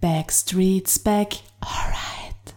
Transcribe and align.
Backstreet's 0.00 0.98
back, 0.98 1.34
alright. 1.60 2.54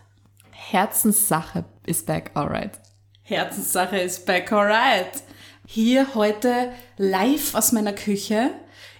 Herzenssache 0.51 1.65
ist 1.85 2.05
back, 2.05 2.31
alright. 2.35 2.79
Herzenssache 3.23 3.97
ist 3.97 4.25
back, 4.25 4.51
alright. 4.51 5.23
Hier 5.65 6.13
heute 6.15 6.71
live 6.97 7.55
aus 7.55 7.71
meiner 7.71 7.93
Küche. 7.93 8.51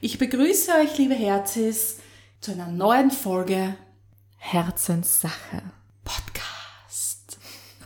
Ich 0.02 0.18
begrüße 0.18 0.72
euch, 0.82 0.98
liebe 0.98 1.14
Herzis, 1.14 2.00
zu 2.42 2.52
einer 2.54 2.68
neuen 2.68 3.12
Folge 3.12 3.76
Herzenssache. 4.38 5.62
Podcast. 6.04 7.38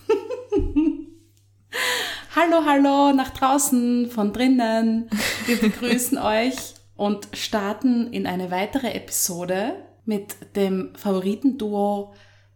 hallo, 2.37 2.63
hallo, 2.65 3.13
nach 3.13 3.31
draußen, 3.31 4.11
von 4.11 4.31
drinnen. 4.31 5.09
Wir 5.47 5.57
begrüßen 5.61 6.19
euch 6.19 6.75
und 6.95 7.27
starten 7.33 8.13
in 8.13 8.27
eine 8.27 8.51
weitere 8.51 8.91
Episode 8.91 9.73
mit 10.05 10.55
dem 10.55 10.93
Favoritenduo 10.95 12.13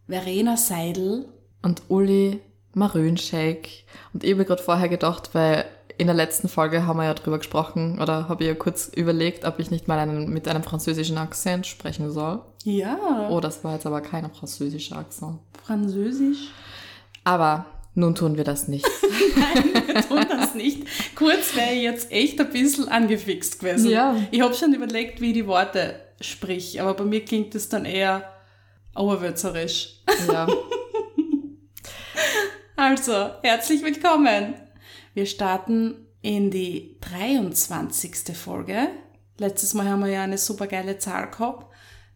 Verena 0.07 0.55
Seidel. 0.55 1.25
Und 1.63 1.81
Uli 1.87 2.41
Marönshake. 2.75 3.69
Und 4.13 4.23
ich 4.23 4.33
habe 4.33 4.45
gerade 4.45 4.61
vorher 4.61 4.87
gedacht, 4.87 5.31
weil 5.33 5.65
in 5.97 6.05
der 6.05 6.15
letzten 6.15 6.47
Folge 6.47 6.85
haben 6.85 6.97
wir 6.97 7.05
ja 7.05 7.13
drüber 7.15 7.39
gesprochen, 7.39 7.99
oder 7.99 8.29
habe 8.29 8.43
ich 8.43 8.49
ja 8.49 8.55
kurz 8.55 8.87
überlegt, 8.87 9.45
ob 9.45 9.57
ich 9.57 9.71
nicht 9.71 9.87
mal 9.87 9.97
einen, 9.97 10.29
mit 10.29 10.47
einem 10.47 10.63
französischen 10.63 11.17
Akzent 11.17 11.65
sprechen 11.65 12.11
soll. 12.11 12.41
Ja, 12.63 13.29
Oh, 13.31 13.39
das 13.39 13.63
war 13.63 13.73
jetzt 13.73 13.87
aber 13.87 14.01
kein 14.01 14.29
französischer 14.31 14.97
Akzent. 14.97 15.39
Französisch. 15.63 16.49
Aber 17.23 17.65
nun 17.93 18.15
tun 18.15 18.37
wir 18.37 18.43
das 18.43 18.67
nicht. 18.67 18.85
Wir 19.87 20.01
tun 20.07 20.25
das 20.29 20.55
nicht. 20.55 20.87
Kurz 21.15 21.55
wäre 21.55 21.73
ich 21.73 21.83
jetzt 21.83 22.11
echt 22.11 22.39
ein 22.39 22.49
bisschen 22.49 22.87
angefixt 22.87 23.59
gewesen. 23.59 23.89
Ja. 23.89 24.15
Ich 24.31 24.41
habe 24.41 24.53
schon 24.53 24.73
überlegt, 24.73 25.19
wie 25.19 25.27
ich 25.27 25.33
die 25.33 25.47
Worte 25.47 25.99
sprich, 26.21 26.79
aber 26.79 26.93
bei 26.93 27.03
mir 27.03 27.25
klingt 27.25 27.53
es 27.55 27.67
dann 27.67 27.83
eher 27.83 28.31
oberwürzerisch. 28.95 30.01
ja. 30.27 30.47
Also, 32.77 33.29
herzlich 33.43 33.83
willkommen. 33.83 34.55
Wir 35.13 35.27
starten 35.27 36.07
in 36.23 36.49
die 36.49 36.97
23. 37.01 38.35
Folge. 38.35 38.87
Letztes 39.37 39.75
Mal 39.75 39.87
haben 39.87 40.03
wir 40.03 40.11
ja 40.11 40.23
eine 40.23 40.39
super 40.39 40.65
geile 40.65 40.97
Zahl 40.97 41.29
gehabt. 41.29 41.71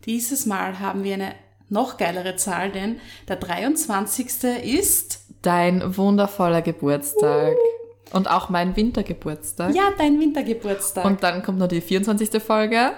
Dieses 0.06 0.48
Mal 0.48 0.80
haben 0.80 1.04
wir 1.04 1.14
eine 1.14 1.36
noch 1.70 1.98
geilere 1.98 2.36
Zahl, 2.36 2.72
denn 2.72 3.00
der 3.28 3.38
23. 3.38 4.28
ist 4.64 5.22
Dein 5.42 5.96
wundervoller 5.98 6.62
Geburtstag. 6.62 7.56
Und 8.14 8.30
auch 8.30 8.50
mein 8.50 8.76
Wintergeburtstag. 8.76 9.76
ja 9.76 9.90
dein 9.98 10.20
Wintergeburtstag. 10.20 11.06
Und 11.06 11.24
dann 11.24 11.44
kommt 11.44 11.60
noch 11.60 11.68
die 11.68 11.82
24. 11.82 12.42
Folge. 12.42 12.92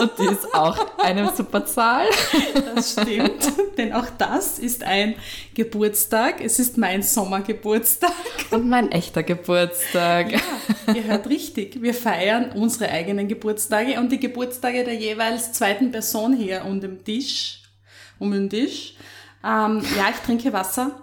Und 0.00 0.12
die 0.18 0.26
ist 0.26 0.54
auch 0.54 0.98
eine 0.98 1.32
super 1.34 1.64
Zahl. 1.66 2.06
Das 2.74 2.92
stimmt, 2.92 3.52
denn 3.76 3.92
auch 3.92 4.06
das 4.16 4.58
ist 4.58 4.82
ein 4.84 5.14
Geburtstag. 5.54 6.40
Es 6.40 6.58
ist 6.58 6.78
mein 6.78 7.02
Sommergeburtstag. 7.02 8.12
Und 8.50 8.68
mein 8.68 8.90
echter 8.92 9.22
Geburtstag. 9.22 10.32
Ja, 10.32 10.94
ihr 10.94 11.04
hört 11.04 11.28
richtig. 11.28 11.82
Wir 11.82 11.94
feiern 11.94 12.52
unsere 12.52 12.90
eigenen 12.90 13.28
Geburtstage 13.28 13.98
und 13.98 14.10
die 14.12 14.20
Geburtstage 14.20 14.84
der 14.84 14.94
jeweils 14.94 15.52
zweiten 15.52 15.90
Person 15.90 16.36
hier 16.36 16.64
um 16.64 16.80
den 16.80 17.04
Tisch. 17.04 17.62
Um 18.18 18.30
den 18.30 18.50
Tisch. 18.50 18.94
Ähm, 19.44 19.82
ja, 19.96 20.10
ich 20.10 20.16
trinke 20.24 20.52
Wasser, 20.52 21.00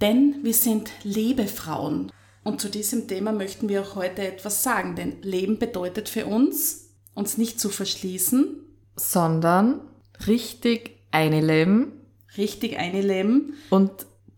denn 0.00 0.36
wir 0.42 0.54
sind 0.54 0.90
Lebefrauen. 1.04 2.10
Und 2.42 2.60
zu 2.60 2.68
diesem 2.68 3.08
Thema 3.08 3.32
möchten 3.32 3.68
wir 3.68 3.82
auch 3.82 3.96
heute 3.96 4.22
etwas 4.22 4.62
sagen, 4.62 4.94
denn 4.94 5.20
Leben 5.22 5.58
bedeutet 5.58 6.08
für 6.08 6.26
uns, 6.26 6.85
uns 7.16 7.36
nicht 7.36 7.58
zu 7.58 7.68
verschließen, 7.68 8.60
Sondern 8.94 9.80
richtig 10.28 10.92
einleben 11.10 11.96
richtig 12.36 12.78
einleben 12.78 13.54
und 13.70 13.90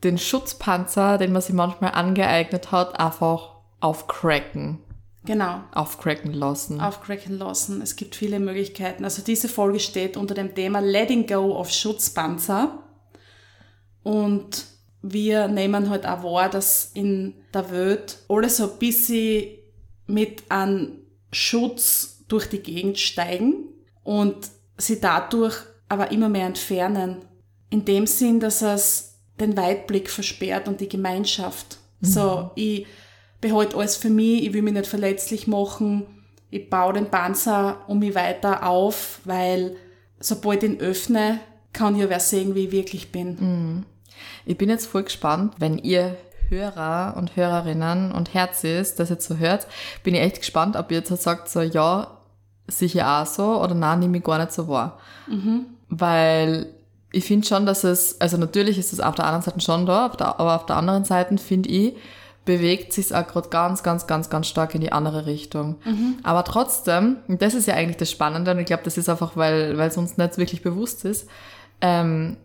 den 0.04 0.18
Schutzpanzer, 0.18 1.18
den 1.18 1.32
man 1.32 1.42
sich 1.42 1.54
manchmal 1.54 1.92
angeeignet 1.92 2.70
hat, 2.70 2.98
einfach 3.00 3.56
aufcracken. 3.80 4.78
Genau. 5.24 5.60
Aufcracken 5.74 6.32
lassen. 6.32 6.80
aufcracken 6.80 7.36
lassen. 7.36 7.82
Es 7.82 7.96
gibt 7.96 8.14
viele 8.14 8.40
Möglichkeiten. 8.40 9.04
Also 9.04 9.22
diese 9.22 9.48
Folge 9.48 9.80
steht 9.80 10.16
unter 10.16 10.34
dem 10.34 10.54
Thema 10.54 10.78
Letting 10.80 11.26
Go 11.26 11.56
of 11.56 11.70
Schutzpanzer. 11.70 12.78
Und 14.02 14.64
wir 15.02 15.48
nehmen 15.48 15.90
halt 15.90 16.06
auch 16.06 16.22
wahr, 16.22 16.48
dass 16.48 16.92
in 16.94 17.34
der 17.52 17.70
Welt 17.70 18.18
alle 18.28 18.48
so 18.48 18.70
ein 18.70 18.78
bisschen 18.78 19.58
mit 20.06 20.50
einem 20.50 21.00
Schutz 21.32 22.17
durch 22.28 22.46
die 22.46 22.60
Gegend 22.60 22.98
steigen 22.98 23.64
und 24.04 24.36
sie 24.76 25.00
dadurch 25.00 25.56
aber 25.88 26.10
immer 26.12 26.28
mehr 26.28 26.46
entfernen. 26.46 27.24
In 27.70 27.84
dem 27.84 28.06
Sinn, 28.06 28.40
dass 28.40 28.62
es 28.62 29.14
den 29.40 29.56
Weitblick 29.56 30.10
versperrt 30.10 30.68
und 30.68 30.80
die 30.80 30.88
Gemeinschaft. 30.88 31.78
So, 32.00 32.50
ich 32.54 32.86
behalte 33.40 33.76
alles 33.76 33.96
für 33.96 34.10
mich, 34.10 34.44
ich 34.44 34.52
will 34.52 34.62
mich 34.62 34.74
nicht 34.74 34.86
verletzlich 34.86 35.46
machen, 35.46 36.06
ich 36.50 36.70
baue 36.70 36.92
den 36.92 37.10
Panzer 37.10 37.84
um 37.88 37.98
mich 37.98 38.14
weiter 38.14 38.66
auf, 38.66 39.20
weil 39.24 39.76
sobald 40.20 40.62
ich 40.62 40.70
ihn 40.70 40.80
öffne, 40.80 41.40
kann 41.72 41.96
ja 41.96 42.08
wer 42.08 42.20
sehen, 42.20 42.54
wie 42.54 42.66
ich 42.66 42.72
wirklich 42.72 43.12
bin. 43.12 43.84
Ich 44.46 44.56
bin 44.56 44.68
jetzt 44.68 44.86
voll 44.86 45.04
gespannt, 45.04 45.54
wenn 45.58 45.78
ihr 45.78 46.16
Hörer 46.48 47.14
und 47.16 47.36
Hörerinnen 47.36 48.12
und 48.12 48.32
Herzis 48.32 48.94
das 48.94 49.10
jetzt 49.10 49.28
so 49.28 49.36
hört, 49.36 49.66
bin 50.02 50.14
ich 50.14 50.22
echt 50.22 50.38
gespannt, 50.38 50.76
ob 50.76 50.90
ihr 50.90 50.98
jetzt 50.98 51.14
sagt, 51.22 51.48
so, 51.48 51.60
ja, 51.60 52.17
sicher 52.68 53.20
auch 53.22 53.26
so 53.26 53.62
oder 53.62 53.74
nein, 53.74 53.98
nehme 54.00 54.18
ich 54.18 54.24
gar 54.24 54.38
nicht 54.38 54.52
so 54.52 54.68
wahr. 54.68 54.98
Weil 55.88 56.66
ich 57.10 57.24
finde 57.24 57.46
schon, 57.46 57.64
dass 57.66 57.84
es, 57.84 58.20
also 58.20 58.36
natürlich 58.36 58.78
ist 58.78 58.92
es 58.92 59.00
auf 59.00 59.14
der 59.14 59.24
anderen 59.24 59.42
Seite 59.42 59.60
schon 59.60 59.86
da, 59.86 60.06
auf 60.06 60.16
der, 60.16 60.38
aber 60.38 60.56
auf 60.56 60.66
der 60.66 60.76
anderen 60.76 61.04
Seite 61.04 61.38
finde 61.38 61.68
ich, 61.70 61.96
bewegt 62.44 62.92
sich 62.92 63.14
auch 63.14 63.26
gerade 63.26 63.48
ganz, 63.50 63.82
ganz, 63.82 64.06
ganz, 64.06 64.30
ganz 64.30 64.46
stark 64.46 64.74
in 64.74 64.80
die 64.80 64.92
andere 64.92 65.26
Richtung. 65.26 65.76
Aber 66.22 66.44
trotzdem, 66.44 67.16
und 67.28 67.42
das 67.42 67.54
ist 67.54 67.66
ja 67.66 67.74
eigentlich 67.74 67.98
das 67.98 68.10
Spannende, 68.10 68.50
und 68.50 68.58
ich 68.58 68.66
glaube, 68.66 68.82
das 68.84 68.96
ist 68.96 69.08
einfach, 69.08 69.36
weil, 69.36 69.76
weil 69.76 69.88
es 69.88 69.96
uns 69.96 70.16
nicht 70.16 70.38
wirklich 70.38 70.62
bewusst 70.62 71.04
ist, 71.04 71.28
ähm, 71.80 72.36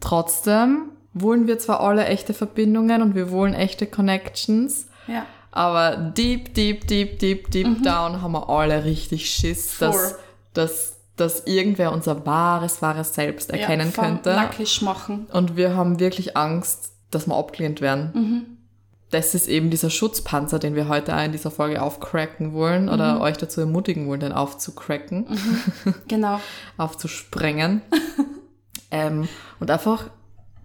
trotzdem 0.00 0.90
wollen 1.12 1.46
wir 1.46 1.58
zwar 1.58 1.80
alle 1.80 2.04
echte 2.06 2.34
Verbindungen 2.34 3.02
und 3.02 3.14
wir 3.14 3.30
wollen 3.30 3.54
echte 3.54 3.86
Connections, 3.86 4.88
Ja. 5.06 5.24
Aber 5.52 5.96
deep, 5.96 6.54
deep, 6.54 6.86
deep, 6.86 7.18
deep, 7.18 7.50
deep 7.50 7.82
down 7.82 8.22
haben 8.22 8.32
wir 8.32 8.48
alle 8.48 8.84
richtig 8.84 9.28
Schiss, 9.30 9.78
dass, 9.78 9.96
Voll. 9.96 10.14
dass, 10.54 10.96
dass 11.16 11.40
irgendwer 11.46 11.92
unser 11.92 12.24
wahres, 12.26 12.82
wahres 12.82 13.14
Selbst 13.14 13.50
erkennen 13.50 13.92
ja, 13.96 14.02
könnte. 14.02 14.30
Nackisch 14.30 14.82
machen. 14.82 15.26
Und 15.32 15.56
wir 15.56 15.74
haben 15.76 15.98
wirklich 16.00 16.36
Angst, 16.36 16.92
dass 17.10 17.26
wir 17.26 17.34
abgelehnt 17.36 17.80
werden. 17.80 18.10
Mhm. 18.14 18.46
Das 19.10 19.34
ist 19.34 19.48
eben 19.48 19.70
dieser 19.70 19.90
Schutzpanzer, 19.90 20.60
den 20.60 20.76
wir 20.76 20.86
heute 20.86 21.16
auch 21.16 21.24
in 21.24 21.32
dieser 21.32 21.50
Folge 21.50 21.82
aufcracken 21.82 22.52
wollen 22.52 22.88
oder 22.88 23.16
Mhm. 23.16 23.20
euch 23.22 23.36
dazu 23.36 23.60
ermutigen 23.60 24.06
wollen, 24.06 24.20
den 24.20 24.32
aufzucracken, 24.32 25.26
Genau. 26.06 26.40
aufzusprengen. 26.76 27.82
ähm, 28.92 29.28
und 29.58 29.68
einfach 29.70 30.10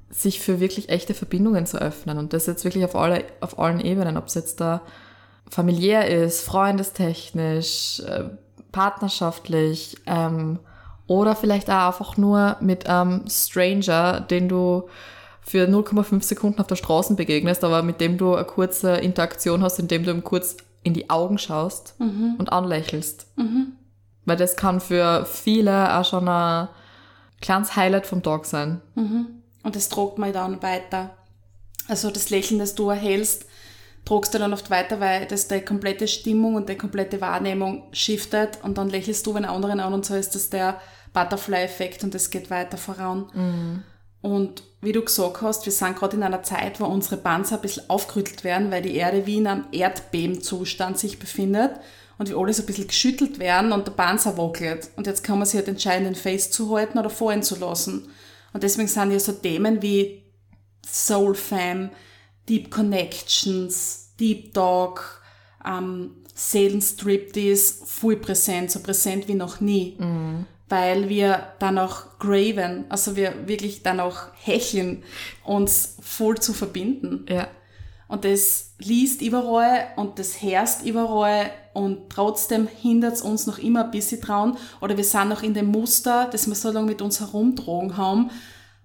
sich 0.09 0.39
für 0.39 0.59
wirklich 0.59 0.89
echte 0.89 1.13
Verbindungen 1.13 1.65
zu 1.65 1.77
öffnen. 1.77 2.17
Und 2.17 2.33
das 2.33 2.45
jetzt 2.45 2.63
wirklich 2.63 2.85
auf, 2.85 2.95
alle, 2.95 3.23
auf 3.41 3.59
allen 3.59 3.79
Ebenen, 3.79 4.17
ob 4.17 4.27
es 4.27 4.33
jetzt 4.35 4.61
da 4.61 4.81
familiär 5.49 6.07
ist, 6.07 6.41
freundestechnisch, 6.41 8.01
äh, 8.01 8.25
partnerschaftlich 8.71 9.97
ähm, 10.05 10.59
oder 11.07 11.35
vielleicht 11.35 11.69
auch 11.69 11.87
einfach 11.87 12.17
nur 12.17 12.57
mit 12.59 12.87
einem 12.87 13.23
Stranger, 13.29 14.21
den 14.21 14.49
du 14.49 14.89
für 15.41 15.67
0,5 15.67 16.23
Sekunden 16.23 16.59
auf 16.59 16.67
der 16.67 16.75
Straße 16.75 17.13
begegnest, 17.13 17.63
aber 17.63 17.83
mit 17.83 18.01
dem 18.01 18.17
du 18.17 18.33
eine 18.33 18.45
kurze 18.45 18.95
Interaktion 18.95 19.61
hast, 19.61 19.77
indem 19.79 20.03
du 20.03 20.11
ihm 20.11 20.23
kurz 20.23 20.57
in 20.81 20.93
die 20.93 21.09
Augen 21.09 21.37
schaust 21.37 21.95
und 22.39 22.51
anlächelst. 22.51 23.27
Weil 24.25 24.37
das 24.37 24.55
kann 24.55 24.79
für 24.81 25.25
viele 25.25 25.95
auch 25.95 26.03
schon 26.05 26.27
ein 26.27 26.67
kleines 27.41 27.75
Highlight 27.75 28.07
vom 28.07 28.23
Tag 28.23 28.45
sein. 28.45 28.81
Und 29.65 29.75
das 29.75 29.89
tragt 29.89 30.19
man 30.19 30.31
dann 30.31 30.61
weiter. 30.61 31.17
Also 31.87 32.11
das 32.11 32.29
Lächeln, 32.29 32.59
das 32.59 32.75
du 32.75 32.89
erhältst, 32.89 33.45
tragst 34.05 34.33
du 34.33 34.37
dann 34.37 34.53
oft 34.53 34.69
weiter, 34.69 34.99
weil 34.99 35.25
das 35.25 35.47
die 35.47 35.61
komplette 35.61 36.07
Stimmung 36.07 36.53
und 36.53 36.69
die 36.69 36.77
komplette 36.77 37.19
Wahrnehmung 37.19 37.83
shiftet 37.91 38.59
und 38.61 38.77
dann 38.77 38.89
lächelst 38.89 39.25
du 39.25 39.33
wenn 39.33 39.43
anderen 39.43 39.79
an 39.79 39.95
und 39.95 40.05
so 40.05 40.13
ist 40.13 40.35
das 40.35 40.51
der 40.51 40.79
Butterfly-Effekt 41.13 42.03
und 42.03 42.13
es 42.13 42.29
geht 42.29 42.51
weiter 42.51 42.77
voran. 42.77 43.25
Mhm. 43.33 43.83
Und 44.21 44.61
wie 44.81 44.91
du 44.91 45.03
gesagt 45.03 45.41
hast, 45.41 45.65
wir 45.65 45.73
sind 45.73 45.97
gerade 45.97 46.15
in 46.15 46.23
einer 46.23 46.43
Zeit, 46.43 46.79
wo 46.79 46.85
unsere 46.85 47.17
Panzer 47.17 47.55
ein 47.55 47.61
bisschen 47.61 47.89
aufgerüttelt 47.89 48.43
werden, 48.43 48.69
weil 48.69 48.83
die 48.83 48.95
Erde 48.95 49.25
wie 49.25 49.37
in 49.37 49.47
einem 49.47 49.65
Erdbebenzustand 49.71 50.99
sich 50.99 51.17
befindet 51.17 51.71
und 52.19 52.29
wir 52.29 52.37
alle 52.37 52.53
so 52.53 52.61
ein 52.61 52.67
bisschen 52.67 52.87
geschüttelt 52.87 53.39
werden 53.39 53.71
und 53.71 53.87
der 53.87 53.93
Panzer 53.93 54.37
wackelt. 54.37 54.91
Und 54.95 55.07
jetzt 55.07 55.23
kann 55.23 55.39
man 55.39 55.47
sich 55.47 55.57
halt 55.57 55.67
entscheiden, 55.67 56.05
den 56.05 56.15
Face 56.15 56.51
zu 56.51 56.75
halten 56.75 56.99
oder 56.99 57.09
fallen 57.09 57.41
zu 57.41 57.55
lassen. 57.55 58.09
Und 58.55 58.63
deswegen 58.63 58.87
sind 58.87 59.11
ja 59.11 59.19
so 59.19 59.33
Themen 59.33 59.81
wie 59.81 60.23
Soul 60.87 61.35
Fam, 61.35 61.89
Deep 62.47 62.71
Connections, 62.71 64.13
Deep 64.17 64.53
Talk, 64.53 65.21
ähm, 65.67 66.11
Seelenstriptease 66.33 67.85
voll 67.85 68.15
präsent, 68.15 68.71
so 68.71 68.79
präsent 68.79 69.27
wie 69.27 69.33
noch 69.33 69.59
nie. 69.59 69.97
Weil 70.69 71.09
wir 71.09 71.47
dann 71.59 71.77
auch 71.77 72.17
graven, 72.17 72.85
also 72.87 73.17
wir 73.17 73.45
wirklich 73.45 73.83
dann 73.83 73.99
auch 73.99 74.27
hecheln, 74.41 75.03
uns 75.43 75.97
voll 76.01 76.37
zu 76.37 76.53
verbinden. 76.53 77.25
Ja. 77.27 77.49
Und 78.07 78.23
das 78.23 78.73
liest 78.77 79.21
überall 79.21 79.87
und 79.95 80.19
das 80.19 80.41
herrscht 80.41 80.83
überall 80.83 81.49
und 81.73 82.09
trotzdem 82.09 82.67
hindert 82.67 83.13
es 83.13 83.21
uns 83.21 83.47
noch 83.47 83.57
immer 83.57 83.85
ein 83.85 83.91
bisschen 83.91 84.21
dran 84.21 84.57
oder 84.79 84.95
wir 84.95 85.03
sind 85.03 85.29
noch 85.29 85.41
in 85.41 85.55
dem 85.55 85.67
Muster, 85.67 86.29
das 86.31 86.47
wir 86.47 86.55
so 86.55 86.71
lange 86.71 86.87
mit 86.87 87.01
uns 87.01 87.19
herumtragen 87.19 87.97
haben, 87.97 88.29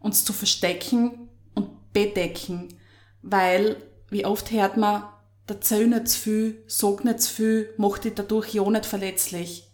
uns 0.01 0.25
zu 0.25 0.33
verstecken 0.33 1.29
und 1.55 1.93
bedecken. 1.93 2.69
Weil, 3.21 3.77
wie 4.09 4.25
oft 4.25 4.51
hört 4.51 4.79
man, 4.79 5.03
erzähl 5.47 5.87
nicht 5.87 6.09
zu 6.09 6.19
viel, 6.19 6.65
sag 6.67 7.05
nicht 7.05 7.21
zu 7.21 7.35
viel, 7.35 7.75
mach 7.77 7.99
dich 7.99 8.15
dadurch 8.15 8.55
ja 8.55 8.69
nicht 8.71 8.87
verletzlich. 8.87 9.69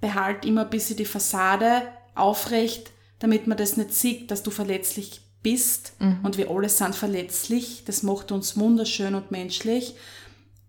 Behalt 0.00 0.44
immer 0.44 0.64
ein 0.64 0.70
bisschen 0.70 0.98
die 0.98 1.06
Fassade 1.06 1.82
aufrecht, 2.14 2.90
damit 3.20 3.46
man 3.46 3.56
das 3.56 3.78
nicht 3.78 3.94
sieht, 3.94 4.30
dass 4.30 4.42
du 4.42 4.50
verletzlich 4.50 5.22
bist. 5.44 5.92
Und 6.24 6.36
wir 6.36 6.50
alle 6.50 6.68
sind 6.68 6.96
verletzlich. 6.96 7.84
Das 7.84 8.02
macht 8.02 8.32
uns 8.32 8.56
wunderschön 8.56 9.14
und 9.14 9.30
menschlich. 9.30 9.94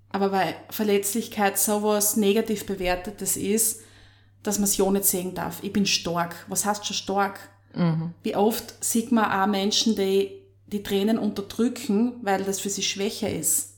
Aber 0.10 0.32
weil 0.32 0.56
Verletzlichkeit 0.70 1.58
sowas 1.58 2.16
negativ 2.16 2.68
bewertetes 2.68 3.38
ist, 3.38 3.82
dass 4.44 4.60
man 4.60 4.66
es 4.66 4.78
ja 4.78 4.90
nicht 4.92 5.06
sehen 5.06 5.34
darf. 5.34 5.64
Ich 5.64 5.74
bin 5.74 5.88
stark. 5.88 6.46
Was 6.48 6.66
heißt 6.66 6.86
schon 6.86 6.96
stark? 6.96 7.40
Wie 8.22 8.36
oft 8.36 8.84
sieht 8.84 9.12
man 9.12 9.32
auch 9.32 9.48
Menschen, 9.48 9.96
die 9.96 10.42
die 10.68 10.84
Tränen 10.84 11.18
unterdrücken, 11.18 12.14
weil 12.22 12.44
das 12.44 12.60
für 12.60 12.70
sie 12.70 12.84
schwächer 12.84 13.30
ist. 13.30 13.74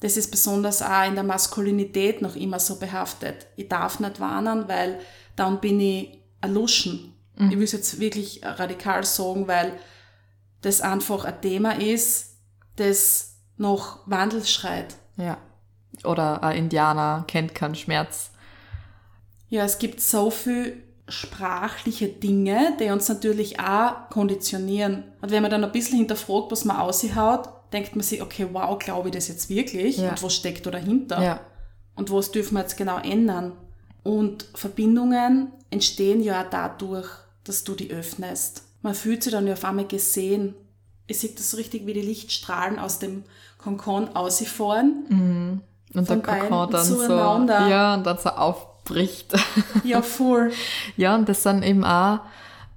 Das 0.00 0.16
ist 0.16 0.30
besonders 0.30 0.82
auch 0.82 1.06
in 1.06 1.14
der 1.14 1.24
Maskulinität 1.24 2.20
noch 2.20 2.36
immer 2.36 2.58
so 2.58 2.78
behaftet. 2.78 3.46
Ich 3.56 3.68
darf 3.68 4.00
nicht 4.00 4.20
warnen, 4.20 4.68
weil 4.68 4.98
dann 5.36 5.60
bin 5.60 5.80
ich 5.80 6.18
ein 6.40 6.54
Luschen. 6.54 7.14
Ich 7.38 7.56
will 7.56 7.64
es 7.64 7.72
jetzt 7.72 8.00
wirklich 8.00 8.40
radikal 8.42 9.04
sagen, 9.04 9.46
weil 9.46 9.72
das 10.62 10.80
einfach 10.80 11.24
ein 11.24 11.40
Thema 11.40 11.80
ist, 11.80 12.36
das 12.76 13.36
noch 13.56 14.00
Wandel 14.06 14.44
schreit. 14.44 14.96
Ja. 15.16 15.38
Oder 16.04 16.42
ein 16.42 16.58
Indianer 16.58 17.24
kennt 17.26 17.54
keinen 17.54 17.74
Schmerz. 17.74 18.30
Ja, 19.48 19.64
es 19.64 19.78
gibt 19.78 20.00
so 20.00 20.30
viel 20.30 20.82
sprachliche 21.08 22.08
Dinge, 22.08 22.76
die 22.80 22.90
uns 22.90 23.08
natürlich 23.08 23.60
auch 23.60 24.10
konditionieren. 24.10 25.04
Und 25.20 25.30
wenn 25.30 25.42
man 25.42 25.50
dann 25.50 25.64
ein 25.64 25.72
bisschen 25.72 25.98
hinterfragt, 25.98 26.50
was 26.50 26.64
man 26.64 26.76
aussieht, 26.76 27.12
denkt 27.72 27.94
man 27.94 28.02
sich, 28.02 28.22
okay, 28.22 28.48
wow, 28.52 28.78
glaube 28.78 29.08
ich 29.08 29.14
das 29.14 29.28
jetzt 29.28 29.48
wirklich? 29.48 29.98
Ja. 29.98 30.10
Und 30.10 30.22
was 30.22 30.34
steckt 30.34 30.66
da 30.66 30.70
dahinter? 30.70 31.22
Ja. 31.22 31.40
Und 31.94 32.10
was 32.10 32.32
dürfen 32.32 32.54
wir 32.54 32.62
jetzt 32.62 32.76
genau 32.76 32.98
ändern? 32.98 33.52
Und 34.02 34.46
Verbindungen 34.54 35.52
entstehen 35.70 36.22
ja 36.22 36.42
auch 36.42 36.50
dadurch, 36.50 37.08
dass 37.44 37.64
du 37.64 37.74
die 37.74 37.90
öffnest. 37.90 38.62
Man 38.86 38.94
fühlt 38.94 39.24
sich 39.24 39.32
dann 39.32 39.48
ja 39.48 39.54
auf 39.54 39.64
einmal 39.64 39.86
gesehen. 39.86 40.54
Ich 41.08 41.18
sehe 41.18 41.30
das 41.30 41.50
so 41.50 41.56
richtig, 41.56 41.86
wie 41.86 41.92
die 41.92 42.02
Lichtstrahlen 42.02 42.78
aus 42.78 43.00
dem 43.00 43.24
Konkon 43.58 44.14
ausfahren. 44.14 45.60
Und 45.92 46.06
Von 46.06 46.22
der 46.22 46.38
Kokon 46.38 46.70
dann 46.70 46.84
so, 46.84 47.02
ja, 47.02 47.94
und 47.94 48.04
dann 48.04 48.16
so 48.16 48.28
aufbricht. 48.28 49.34
Ja, 49.82 50.02
voll. 50.02 50.52
ja, 50.96 51.16
und 51.16 51.28
das 51.28 51.42
sind 51.42 51.64
eben 51.64 51.84
auch 51.84 52.20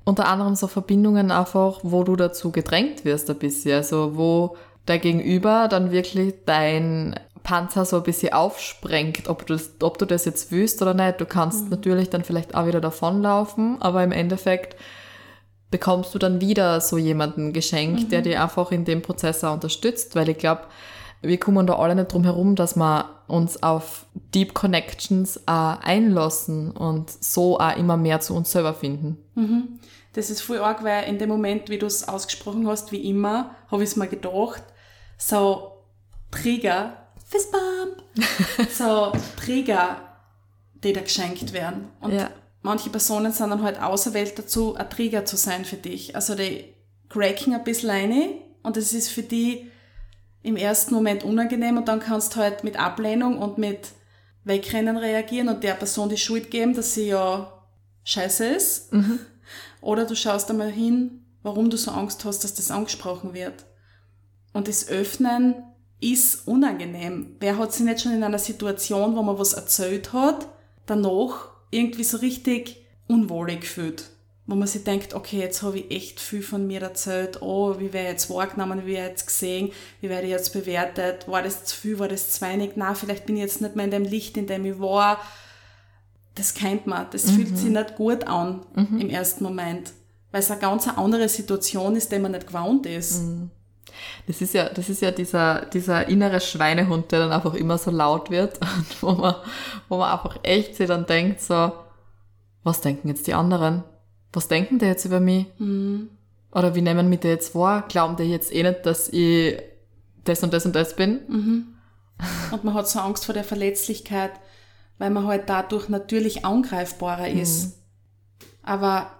unter 0.03 0.27
anderem 0.27 0.55
so 0.55 0.65
Verbindungen 0.65 1.29
einfach, 1.29 1.81
wo 1.83 2.03
du 2.03 2.15
dazu 2.15 2.51
gedrängt 2.51 3.05
wirst 3.05 3.29
ein 3.29 3.37
bisschen. 3.37 3.73
Also 3.73 4.17
wo 4.17 4.57
der 4.87 4.97
Gegenüber 4.97 5.67
dann 5.67 5.91
wirklich 5.91 6.33
dein 6.47 7.19
Panzer 7.43 7.85
so 7.85 7.97
ein 7.97 8.03
bisschen 8.03 8.33
aufsprengt, 8.33 9.29
ob 9.29 9.45
du 9.45 9.53
das, 9.53 9.73
ob 9.83 9.99
du 9.99 10.05
das 10.05 10.25
jetzt 10.25 10.51
willst 10.51 10.81
oder 10.81 10.95
nicht. 10.95 11.21
Du 11.21 11.27
kannst 11.27 11.69
natürlich 11.69 12.09
dann 12.09 12.23
vielleicht 12.23 12.55
auch 12.55 12.65
wieder 12.65 12.81
davonlaufen, 12.81 13.79
aber 13.79 14.03
im 14.03 14.11
Endeffekt 14.11 14.75
bekommst 15.71 16.13
du 16.15 16.19
dann 16.19 16.41
wieder 16.41 16.81
so 16.81 16.97
jemanden 16.97 17.53
geschenkt, 17.53 18.11
der 18.11 18.21
dir 18.21 18.41
einfach 18.41 18.71
in 18.71 18.85
dem 18.85 19.01
Prozess 19.01 19.43
auch 19.43 19.53
unterstützt, 19.53 20.15
weil 20.15 20.29
ich 20.29 20.37
glaube, 20.37 20.63
wir 21.21 21.39
kommen 21.39 21.67
da 21.67 21.75
alle 21.75 21.95
nicht 21.95 22.11
drum 22.11 22.23
herum, 22.23 22.55
dass 22.55 22.75
wir 22.75 23.09
uns 23.27 23.61
auf 23.61 24.05
Deep 24.33 24.53
Connections 24.53 25.47
auch 25.47 25.79
einlassen 25.81 26.71
und 26.71 27.11
so 27.11 27.59
auch 27.59 27.75
immer 27.77 27.97
mehr 27.97 28.19
zu 28.21 28.33
uns 28.35 28.51
selber 28.51 28.73
finden. 28.73 29.17
Das 30.13 30.29
ist 30.29 30.41
voll 30.41 30.59
arg, 30.59 30.83
weil 30.83 31.03
in 31.03 31.19
dem 31.19 31.29
Moment, 31.29 31.69
wie 31.69 31.77
du 31.77 31.85
es 31.85 32.07
ausgesprochen 32.07 32.67
hast, 32.67 32.91
wie 32.91 33.07
immer, 33.09 33.55
habe 33.69 33.83
ich 33.83 33.89
es 33.89 33.95
mir 33.95 34.07
gedacht, 34.07 34.63
so 35.17 35.83
Trigger, 36.31 36.93
Fistbump, 37.27 38.01
so 38.71 39.11
Trigger, 39.37 39.97
die 40.83 40.93
da 40.93 41.01
geschenkt 41.01 41.53
werden. 41.53 41.89
Und 41.99 42.13
Ja. 42.13 42.31
Manche 42.61 42.89
Personen 42.89 43.31
sind 43.31 43.49
dann 43.49 43.63
halt 43.63 43.81
auserwählt 43.81 44.37
dazu, 44.37 44.75
ein 44.75 44.89
Trigger 44.89 45.25
zu 45.25 45.37
sein 45.37 45.65
für 45.65 45.77
dich. 45.77 46.15
Also 46.15 46.35
die 46.35 46.65
cracken 47.09 47.53
ein 47.53 47.63
bisschen 47.63 47.89
rein 47.89 48.33
und 48.63 48.77
es 48.77 48.93
ist 48.93 49.09
für 49.09 49.23
die 49.23 49.71
im 50.41 50.55
ersten 50.55 50.93
Moment 50.93 51.23
unangenehm 51.23 51.77
und 51.77 51.87
dann 51.87 51.99
kannst 51.99 52.35
du 52.35 52.39
halt 52.39 52.63
mit 52.63 52.79
Ablehnung 52.79 53.39
und 53.39 53.57
mit 53.57 53.89
Wegrennen 54.43 54.97
reagieren 54.97 55.49
und 55.49 55.63
der 55.63 55.73
Person 55.73 56.09
die 56.09 56.17
Schuld 56.17 56.49
geben, 56.49 56.73
dass 56.73 56.93
sie 56.93 57.07
ja 57.07 57.51
scheiße 58.03 58.45
ist. 58.45 58.91
Oder 59.81 60.05
du 60.05 60.15
schaust 60.15 60.49
einmal 60.49 60.71
hin, 60.71 61.25
warum 61.43 61.69
du 61.69 61.77
so 61.77 61.91
Angst 61.91 62.25
hast, 62.25 62.43
dass 62.43 62.53
das 62.53 62.71
angesprochen 62.71 63.33
wird. 63.33 63.65
Und 64.53 64.67
das 64.67 64.87
Öffnen 64.87 65.55
ist 65.99 66.47
unangenehm. 66.47 67.35
Wer 67.39 67.57
hat 67.57 67.73
sich 67.73 67.85
nicht 67.85 68.01
schon 68.01 68.13
in 68.13 68.23
einer 68.23 68.39
Situation, 68.39 69.15
wo 69.15 69.21
man 69.21 69.37
was 69.37 69.53
erzählt 69.53 70.13
hat, 70.13 70.47
danach 70.85 71.49
irgendwie 71.71 72.03
so 72.03 72.17
richtig 72.17 72.85
unwohlig 73.07 73.61
gefühlt? 73.61 74.09
Wo 74.45 74.55
man 74.55 74.67
sich 74.67 74.83
denkt, 74.83 75.13
okay, 75.13 75.37
jetzt 75.37 75.61
habe 75.61 75.79
ich 75.79 75.91
echt 75.91 76.19
viel 76.19 76.41
von 76.41 76.65
mir 76.65 76.81
erzählt. 76.81 77.41
Oh, 77.41 77.75
wie 77.77 77.93
werde 77.93 78.07
ich 78.07 78.13
jetzt 78.13 78.29
wahrgenommen, 78.31 78.81
wie 78.83 78.93
werde 78.93 79.05
ich 79.05 79.09
jetzt 79.11 79.27
gesehen, 79.27 79.71
wie 80.01 80.09
werde 80.09 80.25
ich 80.25 80.31
jetzt 80.31 80.53
bewertet? 80.53 81.27
War 81.27 81.43
das 81.43 81.65
zu 81.65 81.75
viel, 81.75 81.99
war 81.99 82.07
das 82.07 82.31
zu 82.31 82.41
wenig? 82.41 82.71
Na, 82.75 82.95
vielleicht 82.95 83.27
bin 83.27 83.35
ich 83.35 83.43
jetzt 83.43 83.61
nicht 83.61 83.75
mehr 83.75 83.85
in 83.85 83.91
dem 83.91 84.05
Licht, 84.05 84.37
in 84.37 84.47
dem 84.47 84.65
ich 84.65 84.79
war. 84.79 85.19
Das 86.33 86.55
kennt 86.55 86.87
man. 86.87 87.07
Das 87.11 87.29
fühlt 87.29 87.55
sich 87.57 87.69
nicht 87.69 87.95
gut 87.95 88.25
an 88.25 88.65
im 88.75 89.09
ersten 89.09 89.43
Moment. 89.43 89.91
Weil 90.31 90.41
es 90.41 90.49
eine 90.49 90.59
ganz 90.59 90.87
andere 90.87 91.27
Situation 91.29 91.95
ist, 91.95 92.11
die 92.11 92.19
man 92.19 92.31
nicht 92.31 92.47
gewohnt 92.47 92.85
ist. 92.85 93.21
Das 94.27 94.41
ist 94.41 94.53
ja, 94.53 94.69
das 94.69 94.89
ist 94.89 95.01
ja 95.01 95.11
dieser, 95.11 95.65
dieser 95.65 96.07
innere 96.07 96.39
Schweinehund, 96.39 97.11
der 97.11 97.19
dann 97.19 97.31
einfach 97.31 97.53
immer 97.53 97.77
so 97.77 97.91
laut 97.91 98.29
wird 98.29 98.59
und 98.77 99.03
wo 99.03 99.11
man, 99.11 99.35
wo 99.87 99.97
man 99.97 100.11
einfach 100.11 100.37
echt 100.43 100.75
sich 100.75 100.87
dann 100.87 101.05
denkt 101.05 101.41
so, 101.41 101.71
was 102.63 102.81
denken 102.81 103.07
jetzt 103.07 103.27
die 103.27 103.33
anderen? 103.33 103.83
Was 104.33 104.47
denken 104.47 104.79
die 104.79 104.85
jetzt 104.85 105.05
über 105.05 105.19
mich? 105.19 105.47
Oder 106.51 106.75
wie 106.75 106.81
nehmen 106.81 107.09
mich 107.09 107.21
die 107.21 107.27
jetzt 107.29 107.55
wahr? 107.55 107.85
Glauben 107.87 108.15
die 108.15 108.23
jetzt 108.23 108.53
eh 108.53 108.63
nicht, 108.63 108.85
dass 108.85 109.09
ich 109.09 109.59
das 110.23 110.43
und 110.43 110.53
das 110.53 110.65
und 110.65 110.75
das 110.75 110.95
bin? 110.95 111.19
Und 112.51 112.63
man 112.63 112.73
hat 112.73 112.87
so 112.87 112.99
Angst 112.99 113.25
vor 113.25 113.33
der 113.33 113.43
Verletzlichkeit, 113.43 114.31
weil 114.97 115.09
man 115.09 115.25
halt 115.25 115.49
dadurch 115.49 115.89
natürlich 115.89 116.45
angreifbarer 116.45 117.29
ist. 117.29 117.79
Aber 118.61 119.11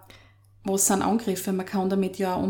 was 0.64 0.88
sind 0.88 1.02
Angriffe? 1.02 1.54
Man 1.54 1.66
kann 1.66 1.90
damit 1.90 2.18
ja 2.18 2.36
auch 2.36 2.44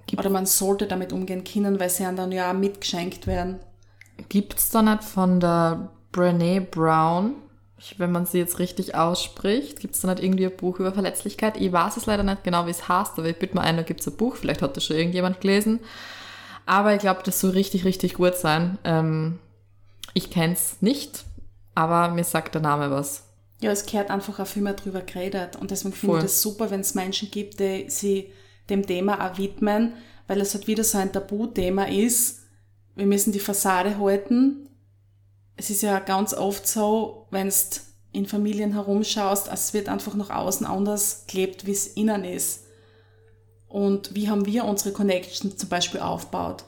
umgehen. 0.00 0.18
Oder 0.18 0.30
man 0.30 0.46
sollte 0.46 0.86
damit 0.86 1.12
umgehen 1.12 1.44
können, 1.44 1.78
weil 1.80 1.90
sie 1.90 2.04
dann 2.04 2.32
ja 2.32 2.50
auch 2.50 2.54
mitgeschenkt 2.54 3.26
werden. 3.26 3.60
Gibt's 4.28 4.70
da 4.70 4.82
nicht 4.82 5.04
von 5.04 5.40
der 5.40 5.90
Brené 6.12 6.60
Brown, 6.60 7.34
wenn 7.96 8.12
man 8.12 8.26
sie 8.26 8.38
jetzt 8.38 8.58
richtig 8.58 8.94
ausspricht, 8.94 9.80
gibt's 9.80 10.00
da 10.00 10.08
nicht 10.08 10.22
irgendwie 10.22 10.46
ein 10.46 10.56
Buch 10.56 10.78
über 10.78 10.92
Verletzlichkeit? 10.92 11.56
Ich 11.56 11.72
weiß 11.72 11.96
es 11.96 12.06
leider 12.06 12.22
nicht 12.22 12.44
genau, 12.44 12.66
wie 12.66 12.70
es 12.70 12.88
heißt, 12.88 13.18
aber 13.18 13.28
ich 13.28 13.38
bitte 13.38 13.54
mal 13.54 13.62
ein, 13.62 13.76
da 13.76 13.82
gibt's 13.82 14.06
ein 14.06 14.16
Buch, 14.16 14.36
vielleicht 14.36 14.62
hat 14.62 14.76
das 14.76 14.84
schon 14.84 14.96
irgendjemand 14.96 15.40
gelesen. 15.40 15.80
Aber 16.66 16.94
ich 16.94 17.00
glaube, 17.00 17.22
das 17.24 17.40
soll 17.40 17.50
richtig, 17.50 17.84
richtig 17.84 18.14
gut 18.14 18.36
sein. 18.36 18.78
Ähm, 18.84 19.38
ich 20.14 20.30
kenn's 20.30 20.76
nicht, 20.80 21.24
aber 21.74 22.08
mir 22.08 22.24
sagt 22.24 22.54
der 22.54 22.62
Name 22.62 22.90
was. 22.90 23.24
Ja, 23.60 23.70
es 23.70 23.86
gehört 23.86 24.10
einfach 24.10 24.38
auch 24.38 24.46
viel 24.46 24.62
mehr 24.62 24.74
drüber 24.74 25.00
geredet. 25.00 25.56
Und 25.56 25.70
deswegen 25.70 25.94
finde 25.94 26.18
ich 26.18 26.22
das 26.24 26.42
super, 26.42 26.70
wenn 26.70 26.80
es 26.80 26.94
Menschen 26.94 27.30
gibt, 27.30 27.60
die 27.60 27.86
sie 27.88 28.32
dem 28.70 28.86
Thema 28.86 29.30
auch 29.30 29.38
widmen, 29.38 29.94
weil 30.26 30.40
es 30.40 30.54
halt 30.54 30.66
wieder 30.66 30.84
so 30.84 30.98
ein 30.98 31.12
Tabuthema 31.12 31.84
ist. 31.84 32.40
Wir 32.94 33.06
müssen 33.06 33.32
die 33.32 33.40
Fassade 33.40 33.98
halten. 33.98 34.68
Es 35.56 35.70
ist 35.70 35.82
ja 35.82 35.98
ganz 35.98 36.32
oft 36.32 36.66
so, 36.66 37.26
wenn 37.30 37.48
du 37.48 37.54
in 38.12 38.26
Familien 38.26 38.72
herumschaust, 38.72 39.48
es 39.52 39.74
wird 39.74 39.88
einfach 39.88 40.14
nach 40.14 40.30
außen 40.30 40.66
anders 40.66 41.24
gelebt, 41.28 41.66
wie 41.66 41.72
es 41.72 41.86
innen 41.88 42.24
ist. 42.24 42.64
Und 43.68 44.14
wie 44.14 44.28
haben 44.28 44.46
wir 44.46 44.64
unsere 44.64 44.92
Connection 44.92 45.56
zum 45.56 45.68
Beispiel 45.68 46.00
aufgebaut? 46.00 46.64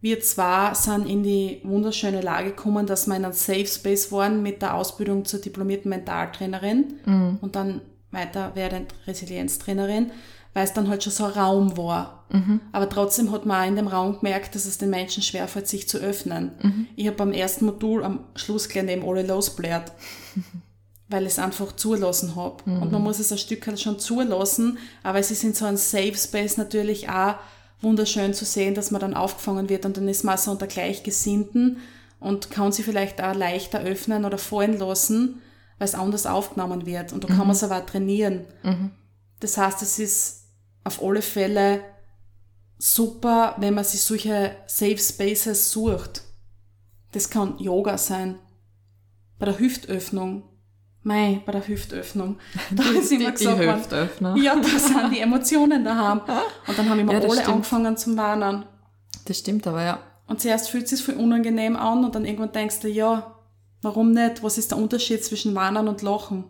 Wir 0.00 0.20
zwar 0.20 0.74
sind 0.76 1.08
in 1.08 1.24
die 1.24 1.60
wunderschöne 1.64 2.20
Lage 2.20 2.50
gekommen, 2.50 2.86
dass 2.86 3.08
wir 3.08 3.16
in 3.16 3.24
einem 3.24 3.34
Safe 3.34 3.66
Space 3.66 4.12
waren 4.12 4.42
mit 4.42 4.62
der 4.62 4.74
Ausbildung 4.74 5.24
zur 5.24 5.40
diplomierten 5.40 5.88
Mentaltrainerin 5.88 7.00
mhm. 7.04 7.38
und 7.40 7.56
dann 7.56 7.80
weiter 8.12 8.52
werdend 8.54 8.94
Resilienztrainerin, 9.06 10.12
weil 10.56 10.64
es 10.64 10.72
dann 10.72 10.88
halt 10.88 11.04
schon 11.04 11.12
so 11.12 11.24
ein 11.26 11.32
Raum 11.32 11.76
war. 11.76 12.24
Mhm. 12.30 12.62
Aber 12.72 12.88
trotzdem 12.88 13.30
hat 13.30 13.44
man 13.44 13.62
auch 13.62 13.68
in 13.68 13.76
dem 13.76 13.88
Raum 13.88 14.20
gemerkt, 14.20 14.54
dass 14.54 14.64
es 14.64 14.78
den 14.78 14.88
Menschen 14.88 15.22
schwerfällt, 15.22 15.68
sich 15.68 15.86
zu 15.86 15.98
öffnen. 15.98 16.52
Mhm. 16.62 16.86
Ich 16.96 17.06
habe 17.06 17.18
beim 17.18 17.32
ersten 17.32 17.66
Modul 17.66 18.02
am 18.02 18.20
Schluss 18.36 18.70
gleich 18.70 18.86
neben 18.86 19.06
alle 19.06 19.22
losblärt. 19.22 19.92
weil 21.08 21.24
ich 21.24 21.32
es 21.32 21.38
einfach 21.38 21.76
zulassen 21.76 22.36
habe. 22.36 22.56
Mhm. 22.64 22.82
Und 22.82 22.90
man 22.90 23.02
muss 23.02 23.18
es 23.18 23.30
ein 23.30 23.36
Stück 23.36 23.66
halt 23.66 23.78
schon 23.78 23.98
zulassen, 23.98 24.78
aber 25.02 25.18
es 25.18 25.30
ist 25.30 25.44
in 25.44 25.52
so 25.52 25.66
einem 25.66 25.76
Safe 25.76 26.16
Space 26.16 26.56
natürlich 26.56 27.10
auch 27.10 27.34
wunderschön 27.82 28.32
zu 28.32 28.46
sehen, 28.46 28.74
dass 28.74 28.90
man 28.90 29.02
dann 29.02 29.12
aufgefangen 29.12 29.68
wird 29.68 29.84
und 29.84 29.98
dann 29.98 30.08
ist 30.08 30.24
man 30.24 30.38
so 30.38 30.52
unter 30.52 30.66
Gleichgesinnten 30.66 31.76
und 32.18 32.50
kann 32.50 32.72
sie 32.72 32.82
vielleicht 32.82 33.22
auch 33.22 33.34
leichter 33.34 33.82
öffnen 33.82 34.24
oder 34.24 34.38
fallen 34.38 34.78
lassen, 34.78 35.42
weil 35.78 35.86
es 35.86 35.94
anders 35.94 36.24
aufgenommen 36.24 36.86
wird. 36.86 37.12
Und 37.12 37.24
da 37.24 37.28
kann 37.28 37.36
mhm. 37.36 37.48
man 37.48 37.56
es 37.56 37.62
aber 37.62 37.76
auch 37.76 37.86
trainieren. 37.86 38.46
Mhm. 38.62 38.92
Das 39.40 39.58
heißt, 39.58 39.82
es 39.82 39.98
ist 39.98 40.45
auf 40.86 41.02
alle 41.02 41.20
Fälle 41.20 41.80
super, 42.78 43.56
wenn 43.58 43.74
man 43.74 43.84
sich 43.84 44.00
solche 44.02 44.56
Safe 44.66 44.98
Spaces 44.98 45.70
sucht. 45.70 46.22
Das 47.12 47.28
kann 47.28 47.58
Yoga 47.58 47.98
sein, 47.98 48.38
bei 49.38 49.46
der 49.46 49.58
Hüftöffnung, 49.58 50.44
Mei, 51.02 51.40
bei 51.44 51.52
der 51.52 51.66
Hüftöffnung. 51.66 52.38
Da 52.70 52.82
die, 52.82 52.98
ist 52.98 53.12
immer 53.12 53.32
gesagt 53.32 53.60
die 53.60 53.66
Hüftöffner. 53.66 54.36
Ja, 54.36 54.56
da 54.56 54.78
sind 54.78 55.12
die 55.12 55.20
Emotionen 55.20 55.84
daheim. 55.84 56.20
Und 56.66 56.78
dann 56.78 56.88
haben 56.88 57.00
immer 57.00 57.12
ja, 57.12 57.20
alle 57.20 57.32
stimmt. 57.32 57.48
angefangen 57.48 57.96
zum 57.96 58.16
Warnen. 58.16 58.64
Das 59.24 59.38
stimmt 59.38 59.66
aber, 59.66 59.82
ja. 59.82 59.98
Und 60.26 60.40
zuerst 60.40 60.68
fühlt 60.70 60.84
es 60.84 60.90
sich 60.90 61.02
voll 61.02 61.14
unangenehm 61.14 61.76
an 61.76 62.04
und 62.04 62.14
dann 62.14 62.24
irgendwann 62.24 62.52
denkst 62.52 62.80
du, 62.80 62.88
ja, 62.88 63.36
warum 63.82 64.12
nicht? 64.12 64.42
Was 64.42 64.58
ist 64.58 64.72
der 64.72 64.78
Unterschied 64.78 65.24
zwischen 65.24 65.54
Warnen 65.54 65.88
und 65.88 66.02
Lachen? 66.02 66.44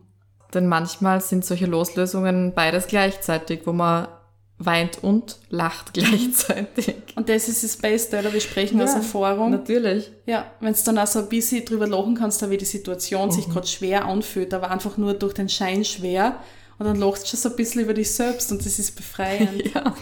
Denn 0.55 0.67
manchmal 0.67 1.21
sind 1.21 1.45
solche 1.45 1.67
Loslösungen 1.67 2.55
beides 2.55 2.87
gleichzeitig, 2.87 3.67
wo 3.67 3.73
man 3.73 4.09
weint 4.59 5.03
und 5.03 5.39
lacht 5.51 5.93
gleichzeitig. 5.95 6.95
Und 7.15 7.29
das 7.29 7.49
ist 7.49 7.63
das 7.63 7.77
Beste, 7.77 8.19
oder? 8.19 8.33
Wir 8.33 8.41
sprechen 8.41 8.79
ja, 8.79 8.85
aus 8.85 8.95
Erfahrung. 8.95 9.51
Natürlich. 9.51 10.11
Ja, 10.25 10.51
wenn 10.61 10.73
du 10.73 10.81
dann 10.85 10.99
auch 10.99 11.07
so 11.07 11.21
ein 11.21 11.29
bisschen 11.29 11.65
drüber 11.65 11.87
lachen 11.87 12.15
kannst, 12.15 12.41
da 12.43 12.51
wie 12.51 12.57
die 12.57 12.65
Situation 12.65 13.29
mhm. 13.29 13.33
sich 13.33 13.49
gerade 13.49 13.67
schwer 13.67 14.07
anfühlt, 14.07 14.55
aber 14.55 14.71
einfach 14.71 14.97
nur 14.97 15.15
durch 15.15 15.35
den 15.35 15.49
Schein 15.49 15.85
schwer. 15.85 16.41
Und 16.79 16.87
dann 16.87 16.97
lachst 16.97 17.25
du 17.25 17.29
schon 17.29 17.41
so 17.41 17.49
ein 17.51 17.57
bisschen 17.57 17.83
über 17.83 17.95
dich 17.95 18.11
selbst 18.11 18.53
und 18.53 18.65
das 18.65 18.79
ist 18.79 18.97
befreiend. 18.97 19.63
ja. 19.75 19.95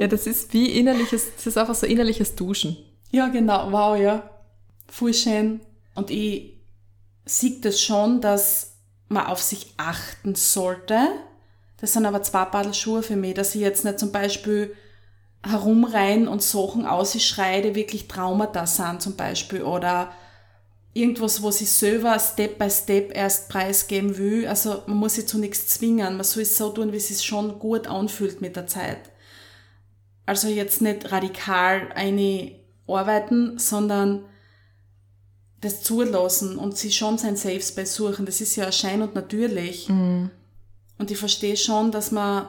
ja, 0.00 0.06
das 0.08 0.26
ist 0.26 0.52
wie 0.52 0.66
innerliches, 0.78 1.26
das 1.36 1.46
ist 1.46 1.58
einfach 1.58 1.74
so 1.74 1.86
innerliches 1.86 2.34
Duschen. 2.34 2.76
Ja, 3.10 3.28
genau. 3.28 3.70
Wow, 3.70 3.96
ja. 3.96 4.28
Voll 4.88 5.14
schön. 5.14 5.60
Und 5.94 6.10
ich 6.10 6.58
sehe 7.24 7.60
das 7.60 7.80
schon, 7.80 8.20
dass 8.20 8.78
man 9.08 9.26
auf 9.26 9.40
sich 9.40 9.74
achten 9.76 10.34
sollte 10.34 11.08
das 11.82 11.94
sind 11.94 12.06
aber 12.06 12.22
zwei 12.22 12.44
Paar 12.44 12.72
Schuhe 12.72 13.02
für 13.02 13.16
mich, 13.16 13.34
dass 13.34 13.56
ich 13.56 13.60
jetzt 13.60 13.84
nicht 13.84 13.98
zum 13.98 14.12
Beispiel 14.12 14.72
herumrein 15.44 16.28
und 16.28 16.40
Sachen 16.40 16.86
ausschreie, 16.86 17.60
die 17.60 17.74
wirklich 17.74 18.06
Traumata 18.06 18.68
sind 18.68 19.02
zum 19.02 19.16
Beispiel 19.16 19.62
oder 19.62 20.12
irgendwas, 20.94 21.42
wo 21.42 21.48
ich 21.48 21.68
selber 21.68 22.16
Step 22.20 22.56
by 22.56 22.70
Step 22.70 23.12
erst 23.12 23.48
preisgeben 23.48 24.16
will. 24.16 24.46
Also 24.46 24.84
man 24.86 24.98
muss 24.98 25.16
sich 25.16 25.26
zu 25.26 25.38
nichts 25.38 25.66
zwingen. 25.66 26.16
Man 26.16 26.22
soll 26.22 26.44
es 26.44 26.56
so 26.56 26.70
tun, 26.70 26.92
wie 26.92 26.98
es 26.98 27.08
sich 27.08 27.20
schon 27.20 27.58
gut 27.58 27.88
anfühlt 27.88 28.40
mit 28.40 28.54
der 28.54 28.68
Zeit. 28.68 29.10
Also 30.24 30.46
jetzt 30.46 30.82
nicht 30.82 31.10
radikal 31.10 31.90
eine 31.96 32.52
arbeiten, 32.86 33.58
sondern 33.58 34.24
das 35.60 35.82
zulassen 35.82 36.58
und 36.58 36.78
sich 36.78 36.96
schon 36.96 37.18
sein 37.18 37.34
Safe 37.34 37.60
Space 37.60 37.96
suchen. 37.96 38.24
Das 38.24 38.40
ist 38.40 38.54
ja 38.54 38.70
schein 38.70 39.02
und 39.02 39.16
natürlich. 39.16 39.88
Mhm. 39.88 40.30
Und 41.02 41.10
ich 41.10 41.18
verstehe 41.18 41.56
schon, 41.56 41.90
dass 41.90 42.12
man 42.12 42.46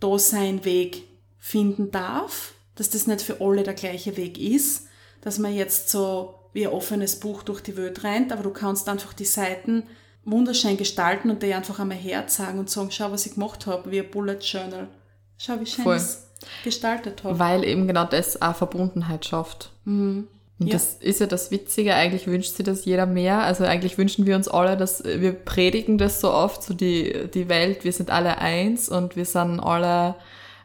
da 0.00 0.18
seinen 0.18 0.64
Weg 0.64 1.02
finden 1.38 1.90
darf, 1.90 2.54
dass 2.74 2.88
das 2.88 3.06
nicht 3.06 3.20
für 3.20 3.42
alle 3.42 3.64
der 3.64 3.74
gleiche 3.74 4.16
Weg 4.16 4.38
ist, 4.38 4.86
dass 5.20 5.38
man 5.38 5.54
jetzt 5.54 5.90
so 5.90 6.36
wie 6.54 6.66
ein 6.66 6.72
offenes 6.72 7.20
Buch 7.20 7.42
durch 7.42 7.60
die 7.60 7.76
Welt 7.76 8.02
rennt, 8.02 8.32
aber 8.32 8.42
du 8.42 8.50
kannst 8.50 8.88
einfach 8.88 9.12
die 9.12 9.26
Seiten 9.26 9.82
wunderschön 10.24 10.78
gestalten 10.78 11.28
und 11.28 11.42
dir 11.42 11.54
einfach 11.54 11.78
einmal 11.78 11.98
herzeigen 11.98 12.60
und 12.60 12.70
sagen, 12.70 12.90
schau, 12.90 13.12
was 13.12 13.26
ich 13.26 13.34
gemacht 13.34 13.66
habe, 13.66 13.90
wie 13.90 14.00
ein 14.00 14.10
Bullet 14.10 14.38
Journal. 14.40 14.88
Schau, 15.36 15.60
wie 15.60 15.66
schön 15.66 15.84
ich 15.84 15.96
es 15.96 16.28
gestaltet 16.64 17.24
habe. 17.24 17.38
Weil 17.38 17.62
eben 17.62 17.86
genau 17.86 18.06
das 18.06 18.40
auch 18.40 18.56
Verbundenheit 18.56 19.26
schafft. 19.26 19.70
Mhm. 19.84 20.28
Und 20.58 20.68
ja. 20.68 20.72
das 20.72 20.94
ist 20.94 21.20
ja 21.20 21.26
das 21.26 21.50
Witzige, 21.50 21.94
eigentlich 21.94 22.26
wünscht 22.26 22.54
sich 22.56 22.64
das 22.64 22.86
jeder 22.86 23.04
mehr. 23.04 23.42
Also 23.42 23.64
eigentlich 23.64 23.98
wünschen 23.98 24.24
wir 24.24 24.36
uns 24.36 24.48
alle, 24.48 24.76
dass 24.76 25.04
wir 25.04 25.32
predigen 25.32 25.98
das 25.98 26.20
so 26.20 26.32
oft, 26.32 26.62
so 26.62 26.72
die, 26.72 27.28
die 27.32 27.48
Welt, 27.50 27.84
wir 27.84 27.92
sind 27.92 28.10
alle 28.10 28.38
eins 28.38 28.88
und 28.88 29.16
wir 29.16 29.26
sind 29.26 29.60
alle 29.60 30.14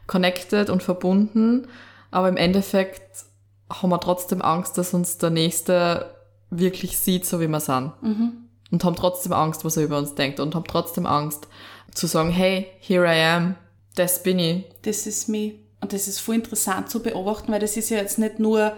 connected 0.06 0.70
und 0.70 0.82
verbunden. 0.82 1.68
Aber 2.10 2.28
im 2.28 2.38
Endeffekt 2.38 3.24
haben 3.70 3.90
wir 3.90 4.00
trotzdem 4.00 4.40
Angst, 4.40 4.78
dass 4.78 4.94
uns 4.94 5.18
der 5.18 5.30
Nächste 5.30 6.14
wirklich 6.48 6.98
sieht, 6.98 7.26
so 7.26 7.40
wie 7.40 7.48
wir 7.48 7.60
sind. 7.60 7.92
Mhm. 8.00 8.32
Und 8.70 8.84
haben 8.84 8.96
trotzdem 8.96 9.32
Angst, 9.32 9.64
was 9.64 9.76
er 9.76 9.84
über 9.84 9.98
uns 9.98 10.14
denkt. 10.14 10.40
Und 10.40 10.54
haben 10.54 10.64
trotzdem 10.66 11.04
Angst 11.04 11.48
zu 11.94 12.06
sagen, 12.06 12.30
hey, 12.30 12.66
here 12.80 13.04
I 13.04 13.20
am, 13.24 13.56
das 13.94 14.22
bin 14.22 14.38
ich. 14.38 14.64
Das 14.82 15.06
ist 15.06 15.28
me. 15.28 15.52
Und 15.82 15.92
das 15.92 16.08
ist 16.08 16.20
voll 16.20 16.36
interessant 16.36 16.88
zu 16.88 17.02
beobachten, 17.02 17.52
weil 17.52 17.60
das 17.60 17.76
ist 17.76 17.90
ja 17.90 17.98
jetzt 17.98 18.18
nicht 18.18 18.38
nur 18.38 18.72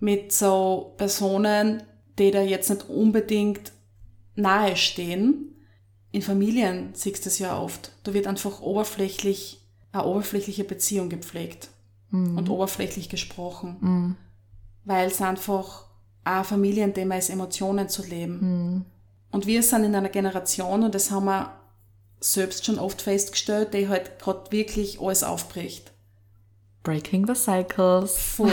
mit 0.00 0.32
so 0.32 0.94
Personen, 0.96 1.82
die 2.18 2.30
da 2.30 2.42
jetzt 2.42 2.70
nicht 2.70 2.88
unbedingt 2.88 3.72
nahe 4.34 4.76
stehen. 4.76 5.56
In 6.10 6.22
Familien 6.22 6.90
siehst 6.94 7.24
du 7.24 7.28
das 7.28 7.38
ja 7.38 7.60
oft. 7.60 7.92
Da 8.04 8.14
wird 8.14 8.26
einfach 8.26 8.60
oberflächlich, 8.60 9.60
eine 9.92 10.04
oberflächliche 10.04 10.64
Beziehung 10.64 11.08
gepflegt 11.08 11.68
mhm. 12.10 12.38
und 12.38 12.48
oberflächlich 12.48 13.08
gesprochen. 13.08 13.76
Mhm. 13.80 14.16
Weil 14.84 15.08
es 15.08 15.20
einfach 15.20 15.86
ein 16.24 16.44
Familienthema 16.44 17.16
ist, 17.16 17.30
Emotionen 17.30 17.88
zu 17.88 18.04
leben. 18.06 18.38
Mhm. 18.40 18.84
Und 19.30 19.46
wir 19.46 19.62
sind 19.62 19.84
in 19.84 19.94
einer 19.94 20.08
Generation, 20.08 20.82
und 20.82 20.94
das 20.94 21.10
haben 21.10 21.26
wir 21.26 21.52
selbst 22.20 22.64
schon 22.64 22.78
oft 22.78 23.02
festgestellt, 23.02 23.74
die 23.74 23.88
halt 23.88 24.18
gerade 24.18 24.50
wirklich 24.50 25.00
alles 25.00 25.22
aufbricht. 25.22 25.92
Breaking 26.82 27.26
the 27.26 27.34
Cycles. 27.34 28.16
Voll. 28.16 28.52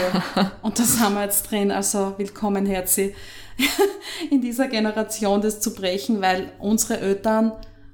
Und 0.62 0.78
das 0.78 1.00
haben 1.00 1.14
wir 1.14 1.22
jetzt 1.22 1.50
drin. 1.50 1.70
Also 1.70 2.14
willkommen, 2.18 2.66
Herzi, 2.66 3.14
in 4.30 4.40
dieser 4.40 4.68
Generation 4.68 5.40
das 5.40 5.60
zu 5.60 5.72
brechen, 5.74 6.20
weil 6.20 6.52
unsere 6.58 7.00
Eltern 7.00 7.52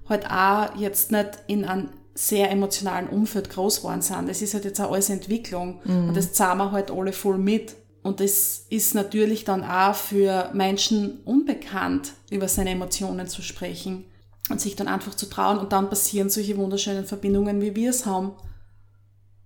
halt 0.08 0.28
auch 0.30 0.74
jetzt 0.76 1.12
nicht 1.12 1.30
in 1.46 1.64
einem 1.64 1.90
sehr 2.14 2.50
emotionalen 2.50 3.08
Umfeld 3.08 3.50
groß 3.50 3.78
geworden 3.78 4.02
sind. 4.02 4.28
Das 4.28 4.42
ist 4.42 4.54
halt 4.54 4.64
jetzt 4.64 4.80
auch 4.80 4.92
alles 4.92 5.10
Entwicklung. 5.10 5.80
Mhm. 5.84 6.08
Und 6.08 6.16
das 6.16 6.32
zahlen 6.32 6.58
wir 6.58 6.72
halt 6.72 6.90
alle 6.90 7.12
voll 7.12 7.38
mit. 7.38 7.76
Und 8.02 8.20
das 8.20 8.66
ist 8.68 8.94
natürlich 8.94 9.44
dann 9.44 9.62
auch 9.62 9.94
für 9.94 10.50
Menschen 10.52 11.20
unbekannt, 11.24 12.12
über 12.30 12.48
seine 12.48 12.70
Emotionen 12.70 13.28
zu 13.28 13.42
sprechen 13.42 14.04
und 14.50 14.60
sich 14.60 14.74
dann 14.74 14.88
einfach 14.88 15.14
zu 15.14 15.30
trauen. 15.30 15.58
Und 15.58 15.72
dann 15.72 15.88
passieren 15.88 16.28
solche 16.28 16.56
wunderschönen 16.56 17.04
Verbindungen, 17.04 17.60
wie 17.60 17.76
wir 17.76 17.90
es 17.90 18.06
haben 18.06 18.32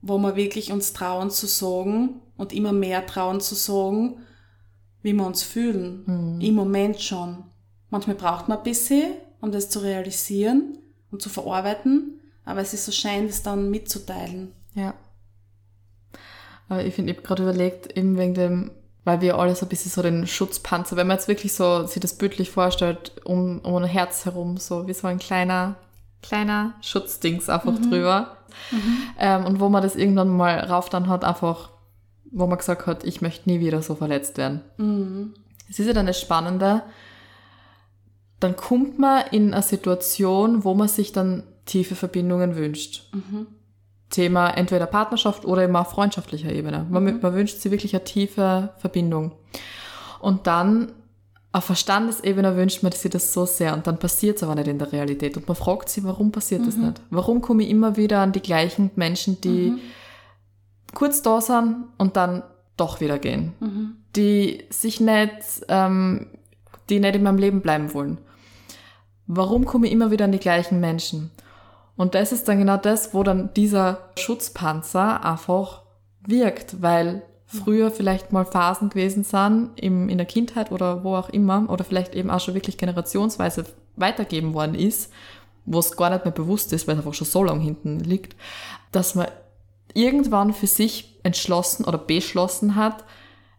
wo 0.06 0.18
wir 0.18 0.36
wirklich 0.36 0.72
uns 0.72 0.92
trauen 0.92 1.30
zu 1.30 1.46
sagen 1.46 2.20
und 2.36 2.52
immer 2.52 2.72
mehr 2.72 3.06
trauen 3.06 3.40
zu 3.40 3.54
sagen, 3.54 4.18
wie 5.02 5.12
wir 5.12 5.26
uns 5.26 5.42
fühlen. 5.42 6.02
Mhm. 6.06 6.40
Im 6.40 6.54
Moment 6.54 7.00
schon. 7.00 7.44
Manchmal 7.90 8.16
braucht 8.16 8.48
man 8.48 8.58
ein 8.58 8.64
bisschen, 8.64 9.14
um 9.40 9.52
das 9.52 9.70
zu 9.70 9.80
realisieren 9.80 10.78
und 11.10 11.22
zu 11.22 11.28
verarbeiten, 11.28 12.20
aber 12.44 12.60
es 12.60 12.74
ist 12.74 12.84
so 12.84 12.92
schein, 12.92 13.26
das 13.26 13.42
dann 13.42 13.70
mitzuteilen. 13.70 14.52
Ja. 14.74 14.94
Aber 16.68 16.84
ich 16.84 16.94
finde, 16.94 17.12
ich 17.12 17.18
habe 17.18 17.26
gerade 17.26 17.42
überlegt, 17.44 17.96
eben 17.96 18.18
wegen 18.18 18.34
dem, 18.34 18.70
weil 19.04 19.20
wir 19.20 19.38
alle 19.38 19.54
so 19.54 19.66
ein 19.66 19.68
bisschen 19.68 19.92
so 19.92 20.02
den 20.02 20.26
Schutzpanzer, 20.26 20.96
wenn 20.96 21.06
man 21.06 21.16
jetzt 21.16 21.28
wirklich 21.28 21.52
so 21.52 21.86
sich 21.86 22.00
das 22.00 22.18
bildlich 22.18 22.50
vorstellt, 22.50 23.12
um, 23.24 23.60
um 23.60 23.76
ein 23.76 23.84
Herz 23.84 24.24
herum, 24.24 24.56
so 24.56 24.86
wie 24.88 24.94
so 24.94 25.06
ein 25.06 25.18
kleiner, 25.18 25.76
kleiner 26.22 26.74
Schutzdings 26.80 27.48
einfach 27.48 27.78
mhm. 27.78 27.90
drüber. 27.90 28.35
Mhm. 28.70 28.98
Ähm, 29.18 29.44
und 29.44 29.60
wo 29.60 29.68
man 29.68 29.82
das 29.82 29.96
irgendwann 29.96 30.28
mal 30.28 30.58
rauf 30.60 30.88
dann 30.88 31.08
hat, 31.08 31.24
einfach, 31.24 31.70
wo 32.30 32.46
man 32.46 32.58
gesagt 32.58 32.86
hat, 32.86 33.04
ich 33.04 33.20
möchte 33.22 33.48
nie 33.48 33.60
wieder 33.60 33.82
so 33.82 33.94
verletzt 33.94 34.38
werden. 34.38 34.62
Mhm. 34.76 35.34
Es 35.68 35.78
ist 35.78 35.86
ja 35.86 35.92
dann 35.92 36.06
das 36.06 36.20
Spannende, 36.20 36.82
dann 38.40 38.56
kommt 38.56 38.98
man 38.98 39.24
in 39.30 39.52
eine 39.54 39.62
Situation, 39.62 40.64
wo 40.64 40.74
man 40.74 40.88
sich 40.88 41.12
dann 41.12 41.44
tiefe 41.64 41.94
Verbindungen 41.94 42.56
wünscht. 42.56 43.12
Mhm. 43.14 43.46
Thema 44.10 44.50
entweder 44.50 44.86
Partnerschaft 44.86 45.44
oder 45.44 45.68
auf 45.80 45.90
freundschaftlicher 45.90 46.52
Ebene. 46.52 46.86
Man, 46.88 47.04
Mhm. 47.04 47.18
man 47.20 47.34
wünscht 47.34 47.58
sich 47.58 47.72
wirklich 47.72 47.94
eine 47.94 48.04
tiefe 48.04 48.72
Verbindung. 48.78 49.32
Und 50.20 50.46
dann 50.46 50.92
auf 51.52 51.64
Verstandesebene 51.64 52.56
wünscht 52.56 52.82
man 52.82 52.92
sich 52.92 53.10
das 53.10 53.32
so 53.32 53.46
sehr 53.46 53.72
und 53.74 53.86
dann 53.86 53.98
passiert 53.98 54.36
es 54.36 54.42
aber 54.42 54.54
nicht 54.56 54.68
in 54.68 54.78
der 54.78 54.92
Realität. 54.92 55.36
Und 55.36 55.48
man 55.48 55.56
fragt 55.56 55.88
sich, 55.88 56.04
warum 56.04 56.30
passiert 56.32 56.60
Mhm. 56.62 56.66
das 56.66 56.76
nicht? 56.76 57.00
Warum 57.10 57.40
komme 57.40 57.62
ich 57.62 57.70
immer 57.70 57.96
wieder 57.96 58.20
an 58.20 58.32
die 58.32 58.42
gleichen 58.42 58.90
Menschen, 58.96 59.40
die 59.40 59.70
Mhm. 59.70 59.78
kurz 60.94 61.22
da 61.22 61.40
sind 61.40 61.86
und 61.98 62.16
dann 62.16 62.42
doch 62.76 63.00
wieder 63.00 63.18
gehen? 63.18 63.54
Mhm. 63.60 63.96
Die 64.16 64.64
sich 64.70 65.00
nicht, 65.00 65.32
ähm, 65.68 66.26
die 66.90 67.00
nicht 67.00 67.14
in 67.16 67.22
meinem 67.22 67.38
Leben 67.38 67.62
bleiben 67.62 67.94
wollen. 67.94 68.18
Warum 69.26 69.64
komme 69.64 69.86
ich 69.86 69.92
immer 69.92 70.10
wieder 70.10 70.26
an 70.26 70.32
die 70.32 70.38
gleichen 70.38 70.78
Menschen? 70.78 71.30
Und 71.96 72.14
das 72.14 72.32
ist 72.32 72.46
dann 72.48 72.58
genau 72.58 72.76
das, 72.76 73.14
wo 73.14 73.22
dann 73.22 73.52
dieser 73.54 74.10
Schutzpanzer 74.18 75.24
einfach 75.24 75.82
wirkt, 76.26 76.82
weil 76.82 77.22
früher 77.46 77.90
vielleicht 77.90 78.32
mal 78.32 78.44
Phasen 78.44 78.90
gewesen 78.90 79.24
sind 79.24 79.70
im, 79.76 80.08
in 80.08 80.18
der 80.18 80.26
Kindheit 80.26 80.72
oder 80.72 81.04
wo 81.04 81.14
auch 81.14 81.28
immer, 81.28 81.66
oder 81.68 81.84
vielleicht 81.84 82.14
eben 82.14 82.30
auch 82.30 82.40
schon 82.40 82.54
wirklich 82.54 82.76
generationsweise 82.76 83.64
weitergeben 83.94 84.52
worden 84.52 84.74
ist, 84.74 85.12
wo 85.64 85.78
es 85.78 85.96
gar 85.96 86.10
nicht 86.10 86.24
mehr 86.24 86.32
bewusst 86.32 86.72
ist, 86.72 86.86
weil 86.86 86.94
es 86.94 87.00
einfach 87.00 87.14
schon 87.14 87.26
so 87.26 87.44
lang 87.44 87.60
hinten 87.60 88.00
liegt, 88.00 88.36
dass 88.92 89.14
man 89.14 89.28
irgendwann 89.94 90.52
für 90.52 90.66
sich 90.66 91.18
entschlossen 91.22 91.84
oder 91.84 91.98
beschlossen 91.98 92.76
hat, 92.76 93.04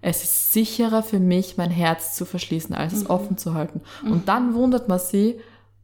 es 0.01 0.23
ist 0.23 0.53
sicherer 0.53 1.01
für 1.01 1.19
mich, 1.19 1.57
mein 1.57 1.71
Herz 1.71 2.15
zu 2.15 2.25
verschließen, 2.25 2.75
als 2.75 2.93
es 2.93 3.09
offen 3.09 3.37
zu 3.37 3.55
halten. 3.55 3.81
Und 4.03 4.27
dann 4.27 4.53
wundert 4.53 4.87
man 4.87 4.99
sich, 4.99 5.35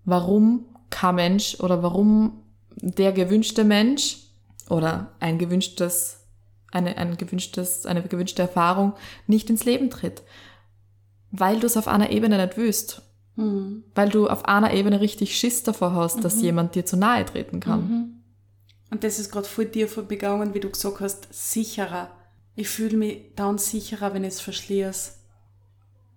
warum 0.06 0.66
kein 0.90 1.16
Mensch 1.16 1.60
oder 1.60 1.82
warum 1.82 2.44
der 2.76 3.12
gewünschte 3.12 3.64
Mensch 3.64 4.18
oder 4.70 5.12
ein 5.20 5.40
gewünschtes, 5.40 6.23
eine, 6.74 6.98
ein 6.98 7.18
gewünschtes, 7.18 7.86
eine 7.86 8.02
gewünschte 8.04 8.42
Erfahrung 8.42 8.94
nicht 9.28 9.50
ins 9.50 9.66
Leben 9.66 9.90
tritt. 9.90 10.24
Weil 11.32 11.60
du 11.60 11.68
es 11.68 11.78
auf 11.78 11.88
einer 11.88 12.10
Ebene 12.10 12.44
nicht 12.44 12.58
willst. 12.58 13.02
Mhm. 13.36 13.84
Weil 13.96 14.10
du 14.10 14.28
auf 14.28 14.46
einer 14.46 14.74
Ebene 14.74 15.02
richtig 15.02 15.38
Schiss 15.38 15.64
davor 15.64 15.94
hast, 15.94 16.24
dass 16.24 16.42
jemand 16.42 16.76
dir 16.76 16.86
zu 16.86 16.98
nahe 16.98 17.26
treten 17.26 17.60
kann. 17.60 18.24
Und 18.92 19.04
das 19.04 19.18
ist 19.18 19.32
gerade 19.32 19.48
vor 19.48 19.66
dir 19.66 19.88
vorbegangen, 19.88 20.54
wie 20.54 20.60
du 20.60 20.70
gesagt 20.70 21.00
hast, 21.00 21.28
sicherer. 21.32 22.10
Ich 22.56 22.70
fühle 22.70 22.98
mich 22.98 23.32
dann 23.36 23.58
sicherer, 23.58 24.14
wenn 24.14 24.24
ich 24.24 24.36
es 24.36 24.42
verschließe. 24.42 25.14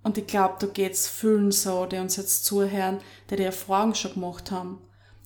Und 0.03 0.19
ich 0.19 0.27
glaube, 0.27 0.57
da 0.61 0.67
geht's 0.67 1.09
vielen 1.09 1.51
so, 1.51 1.87
die 1.87 1.97
uns 1.97 2.17
jetzt 2.17 2.45
zuhören, 2.45 2.99
die 3.31 3.37
die 3.37 3.43
Erfahrung 3.43 3.95
schon 3.95 4.15
gemacht 4.15 4.51
haben. 4.51 4.79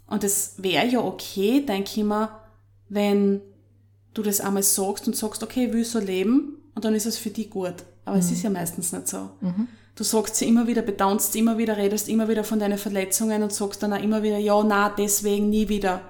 Und 0.06 0.24
es 0.24 0.54
wäre 0.62 0.86
ja 0.86 1.00
okay, 1.00 1.64
denke 1.66 1.90
ich 1.96 2.04
mir, 2.04 2.30
wenn 2.88 3.42
du 4.14 4.22
das 4.22 4.40
einmal 4.40 4.62
sagst 4.62 5.06
und 5.06 5.16
sagst, 5.16 5.42
okay, 5.42 5.66
ich 5.66 5.72
will 5.72 5.84
so 5.84 5.98
leben 5.98 6.56
und 6.74 6.84
dann 6.84 6.94
ist 6.94 7.06
es 7.06 7.18
für 7.18 7.30
dich 7.30 7.50
gut. 7.50 7.74
Aber 8.04 8.16
es 8.18 8.30
ist 8.30 8.42
ja 8.42 8.50
meistens 8.50 8.92
nicht 8.92 9.08
so. 9.08 9.30
Du 9.94 10.04
sagst 10.04 10.36
sie 10.36 10.48
immer 10.48 10.66
wieder, 10.66 10.82
betonst 10.82 11.36
immer 11.36 11.58
wieder, 11.58 11.76
redest 11.76 12.08
immer 12.08 12.28
wieder 12.28 12.42
von 12.42 12.58
deinen 12.58 12.78
Verletzungen 12.78 13.42
und 13.42 13.52
sagst 13.52 13.82
dann 13.82 13.92
auch 13.92 14.02
immer 14.02 14.22
wieder, 14.22 14.38
ja, 14.38 14.62
na, 14.64 14.88
deswegen 14.88 15.50
nie 15.50 15.68
wieder. 15.68 16.00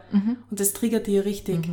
Und 0.51 0.61
das 0.61 0.73
triggert 0.73 1.07
dir 1.07 1.25
richtig. 1.25 1.69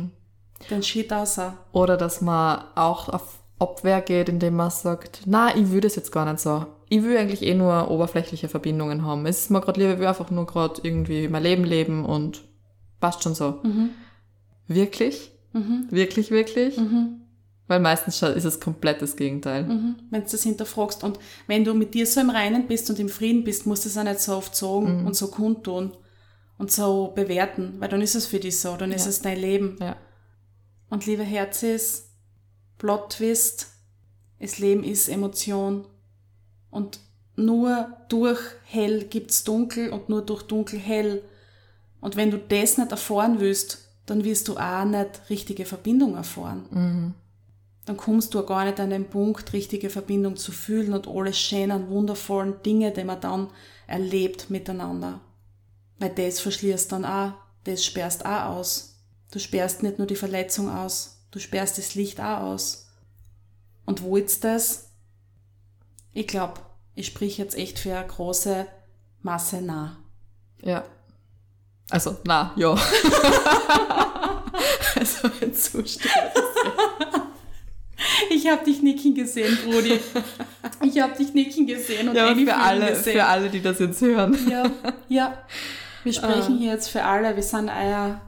Den 0.70 0.82
Shit 0.82 1.12
außer. 1.12 1.56
Oder 1.72 1.96
dass 1.96 2.20
man 2.20 2.64
auch 2.74 3.08
auf 3.08 3.38
Abwehr 3.58 4.00
geht, 4.00 4.28
indem 4.28 4.56
man 4.56 4.70
sagt, 4.70 5.22
na, 5.26 5.56
ich 5.56 5.70
will 5.70 5.80
das 5.80 5.96
jetzt 5.96 6.10
gar 6.12 6.24
nicht 6.30 6.40
so. 6.40 6.66
Ich 6.88 7.02
will 7.02 7.16
eigentlich 7.16 7.42
eh 7.42 7.54
nur 7.54 7.90
oberflächliche 7.90 8.48
Verbindungen 8.48 9.04
haben. 9.04 9.24
Es 9.26 9.42
ist 9.42 9.50
mir 9.50 9.60
gerade 9.60 9.80
lieber, 9.80 9.94
ich 9.94 9.98
will 10.00 10.06
einfach 10.06 10.30
nur 10.30 10.46
gerade 10.46 10.80
irgendwie 10.82 11.28
mein 11.28 11.42
Leben 11.42 11.64
leben 11.64 12.04
und 12.04 12.42
passt 13.00 13.22
schon 13.22 13.34
so. 13.34 13.60
Wirklich? 14.66 15.32
Wirklich, 15.90 16.30
wirklich? 16.30 16.78
Weil 17.66 17.80
meistens 17.80 18.22
ist 18.22 18.44
es 18.44 18.60
komplett 18.60 19.02
das 19.02 19.14
Gegenteil. 19.16 19.64
Mhm. 19.64 19.96
Wenn 20.10 20.22
du 20.24 20.28
das 20.30 20.42
hinterfragst. 20.42 21.04
Und 21.04 21.18
wenn 21.46 21.64
du 21.64 21.74
mit 21.74 21.92
dir 21.94 22.06
so 22.06 22.20
im 22.20 22.30
Reinen 22.30 22.66
bist 22.66 22.88
und 22.88 22.98
im 22.98 23.08
Frieden 23.10 23.44
bist, 23.44 23.66
musst 23.66 23.84
du 23.84 23.88
es 23.90 23.98
auch 23.98 24.04
nicht 24.04 24.20
so 24.20 24.34
oft 24.36 24.56
sagen 24.56 25.06
und 25.06 25.14
so 25.14 25.28
kundtun 25.28 25.92
und 26.56 26.72
so 26.72 27.12
bewerten, 27.14 27.74
weil 27.78 27.88
dann 27.88 28.00
ist 28.00 28.14
es 28.14 28.26
für 28.26 28.40
dich 28.40 28.58
so, 28.58 28.76
dann 28.76 28.90
ist 28.90 29.04
Ja. 29.04 29.10
es 29.10 29.20
dein 29.20 29.38
Leben. 29.38 29.76
Ja. 29.80 29.96
Und 30.90 31.04
liebe 31.06 31.22
Herzis, 31.22 32.10
Plot 32.78 33.10
Twist, 33.10 33.68
das 34.40 34.58
Leben 34.58 34.82
ist 34.82 35.08
Emotion. 35.08 35.86
Und 36.70 37.00
nur 37.36 37.96
durch 38.08 38.40
hell 38.64 39.04
gibt's 39.04 39.44
dunkel 39.44 39.90
und 39.90 40.08
nur 40.08 40.22
durch 40.22 40.42
dunkel 40.44 40.78
hell. 40.78 41.22
Und 42.00 42.16
wenn 42.16 42.30
du 42.30 42.38
das 42.38 42.78
nicht 42.78 42.90
erfahren 42.90 43.40
willst, 43.40 43.87
dann 44.10 44.24
wirst 44.24 44.48
du 44.48 44.56
auch 44.56 44.84
nicht 44.84 45.28
richtige 45.30 45.64
Verbindung 45.64 46.14
erfahren. 46.14 47.14
Dann 47.84 47.96
kommst 47.96 48.34
du 48.34 48.40
auch 48.40 48.46
gar 48.46 48.64
nicht 48.64 48.80
an 48.80 48.90
den 48.90 49.08
Punkt, 49.08 49.52
richtige 49.52 49.90
Verbindung 49.90 50.36
zu 50.36 50.52
fühlen 50.52 50.92
und 50.92 51.08
alle 51.08 51.32
schönen, 51.32 51.88
wundervollen 51.88 52.62
Dinge, 52.62 52.92
die 52.92 53.04
man 53.04 53.20
dann 53.20 53.48
erlebt 53.86 54.50
miteinander. 54.50 55.20
Weil 55.98 56.10
das 56.10 56.40
verschließt 56.40 56.92
dann 56.92 57.04
auch, 57.04 57.32
das 57.64 57.84
sperrst 57.84 58.26
auch 58.26 58.56
aus. 58.56 59.00
Du 59.30 59.38
sperrst 59.38 59.82
nicht 59.82 59.98
nur 59.98 60.06
die 60.06 60.16
Verletzung 60.16 60.70
aus, 60.70 61.26
du 61.30 61.38
sperrst 61.38 61.78
das 61.78 61.94
Licht 61.94 62.20
auch 62.20 62.42
aus. 62.42 62.88
Und 63.84 64.02
wo 64.02 64.16
ist 64.16 64.44
das? 64.44 64.90
Ich 66.12 66.26
glaube, 66.26 66.60
ich 66.94 67.06
sprich 67.06 67.38
jetzt 67.38 67.56
echt 67.56 67.78
für 67.78 67.96
eine 67.96 68.06
große 68.06 68.66
Masse 69.22 69.62
nah. 69.62 69.98
Ja. 70.62 70.84
Also, 71.90 72.16
na, 72.24 72.52
ja. 72.56 72.70
also, 74.98 75.30
wenn 75.40 75.54
zustimmt. 75.54 76.12
Ich 78.30 78.46
habe 78.48 78.64
dich 78.64 78.82
nicken 78.82 79.14
gesehen, 79.14 79.56
Brudi. 79.64 79.98
Ich 80.82 81.00
habe 81.00 81.16
dich 81.16 81.34
nicken 81.34 81.66
gesehen 81.66 82.08
und 82.08 82.14
Ja, 82.14 82.34
für 82.34 82.54
alle, 82.56 82.88
gesehen. 82.90 83.12
für 83.14 83.24
alle, 83.24 83.48
die 83.48 83.60
das 83.62 83.78
jetzt 83.80 84.00
hören. 84.00 84.36
Ja, 84.48 84.70
ja. 85.08 85.38
Wir 86.04 86.12
sprechen 86.12 86.54
Ah. 86.54 86.58
hier 86.58 86.72
jetzt 86.72 86.88
für 86.90 87.02
alle. 87.04 87.34
Wir 87.34 87.42
sind 87.42 87.68
euer 87.70 88.20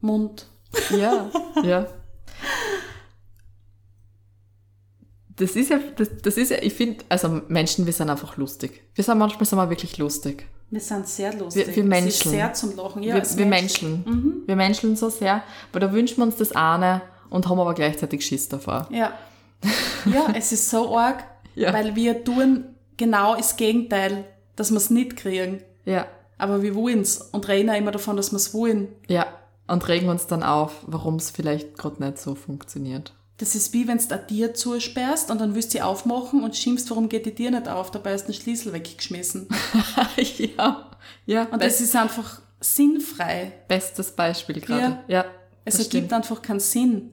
Mund. 0.00 0.46
Ja, 0.90 1.30
ja. 1.62 1.86
Das 5.36 5.56
ist 5.56 5.70
ja, 5.70 5.78
das, 5.96 6.08
das 6.22 6.36
ist 6.36 6.50
ja, 6.50 6.58
ich 6.62 6.74
finde, 6.74 7.04
also 7.08 7.42
Menschen, 7.48 7.86
wir 7.86 7.92
sind 7.92 8.08
einfach 8.08 8.36
lustig. 8.36 8.82
Wir 8.94 9.02
sind 9.04 9.18
manchmal 9.18 9.44
sind 9.46 9.58
wir 9.58 9.68
wirklich 9.70 9.98
lustig. 9.98 10.46
Wir 10.74 10.80
sind 10.80 11.06
sehr 11.06 11.32
lustig. 11.34 11.68
Wir- 11.68 11.76
wir 11.76 11.82
Es 11.84 11.88
Menschen. 11.88 12.08
ist 12.08 12.30
sehr 12.30 12.52
zum 12.52 12.76
Lachen. 12.76 13.02
Ja, 13.04 13.14
wir, 13.14 13.22
es 13.22 13.36
wir. 13.36 13.46
Menschen. 13.46 14.42
Wir 14.46 14.56
Menschen 14.56 14.96
so 14.96 15.08
sehr, 15.08 15.42
weil 15.72 15.80
da 15.80 15.92
wünschen 15.92 16.16
wir 16.18 16.24
uns 16.24 16.36
das 16.36 16.50
eine 16.52 17.00
und 17.30 17.48
haben 17.48 17.60
aber 17.60 17.74
gleichzeitig 17.74 18.26
Schiss 18.26 18.48
davor. 18.48 18.88
Ja. 18.90 19.12
Ja, 20.12 20.26
es 20.36 20.50
ist 20.52 20.68
so 20.68 20.96
arg, 20.98 21.22
Ja. 21.54 21.72
weil 21.72 21.94
wir 21.94 22.24
tun 22.24 22.64
genau 22.96 23.36
das 23.36 23.56
Gegenteil, 23.56 24.24
dass 24.56 24.70
wir 24.72 24.76
es 24.78 24.90
nicht 24.90 25.16
kriegen. 25.16 25.62
Ja, 25.84 26.06
Aber 26.38 26.62
wir 26.62 26.74
wollen's 26.74 27.18
und 27.32 27.46
reden 27.46 27.70
auch 27.70 27.76
immer 27.76 27.92
davon, 27.92 28.16
dass 28.16 28.32
wir 28.32 28.36
es 28.36 28.52
wollen. 28.52 28.88
ja. 29.06 29.26
Und 29.66 29.88
regen 29.88 30.08
uns 30.10 30.26
dann 30.26 30.42
auf, 30.42 30.72
warum 30.86 31.14
es 31.16 31.30
vielleicht 31.30 31.78
gerade 31.78 32.02
nicht 32.04 32.18
so 32.18 32.34
funktioniert. 32.34 33.14
Das 33.36 33.54
ist 33.56 33.72
wie 33.72 33.88
wenn 33.88 33.98
du 33.98 34.14
ein 34.14 34.26
Tier 34.28 34.54
zusperrst 34.54 35.30
und 35.30 35.40
dann 35.40 35.54
willst 35.54 35.74
du 35.74 35.78
sie 35.78 35.82
aufmachen 35.82 36.44
und 36.44 36.56
schimpfst, 36.56 36.88
warum 36.90 37.08
geht 37.08 37.26
die 37.26 37.34
Tier 37.34 37.50
nicht 37.50 37.68
auf, 37.68 37.90
dabei 37.90 38.12
hast 38.12 38.28
du 38.28 38.32
den 38.32 38.40
Schlüssel 38.40 38.72
weggeschmissen. 38.72 39.48
ja, 40.38 40.90
ja. 41.26 41.44
Und 41.46 41.62
das 41.62 41.80
ist 41.80 41.96
einfach 41.96 42.40
sinnfrei. 42.60 43.52
bestes 43.68 44.12
Beispiel 44.12 44.60
gerade. 44.60 44.80
Ja. 44.80 45.04
Ja. 45.08 45.24
Es 45.64 45.76
das 45.76 45.86
ergibt 45.86 46.06
stimmt. 46.06 46.12
einfach 46.12 46.42
keinen 46.42 46.60
Sinn. 46.60 47.10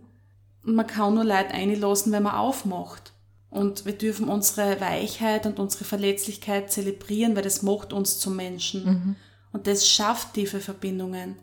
Und 0.63 0.75
man 0.75 0.85
kann 0.85 1.15
nur 1.15 1.23
Leid 1.23 1.51
einlassen, 1.53 2.11
wenn 2.11 2.23
man 2.23 2.35
aufmacht. 2.35 3.13
Und 3.49 3.85
wir 3.85 3.93
dürfen 3.93 4.29
unsere 4.29 4.79
Weichheit 4.79 5.45
und 5.45 5.59
unsere 5.59 5.83
Verletzlichkeit 5.83 6.71
zelebrieren, 6.71 7.35
weil 7.35 7.43
das 7.43 7.63
macht 7.63 7.91
uns 7.93 8.19
zum 8.19 8.35
Menschen. 8.35 8.85
Mhm. 8.85 9.15
Und 9.51 9.67
das 9.67 9.89
schafft 9.89 10.35
tiefe 10.35 10.61
Verbindungen, 10.61 11.35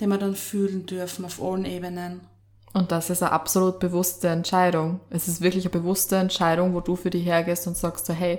die 0.00 0.06
wir 0.06 0.16
dann 0.16 0.34
fühlen 0.34 0.86
dürfen 0.86 1.24
auf 1.24 1.42
allen 1.42 1.66
Ebenen. 1.66 2.22
Und 2.72 2.90
das 2.90 3.10
ist 3.10 3.22
eine 3.22 3.32
absolut 3.32 3.80
bewusste 3.80 4.28
Entscheidung. 4.28 5.00
Es 5.10 5.28
ist 5.28 5.42
wirklich 5.42 5.64
eine 5.64 5.72
bewusste 5.72 6.16
Entscheidung, 6.16 6.74
wo 6.74 6.80
du 6.80 6.96
für 6.96 7.10
dich 7.10 7.26
hergehst 7.26 7.66
und 7.66 7.76
sagst 7.76 8.06
so, 8.06 8.14
hey, 8.14 8.38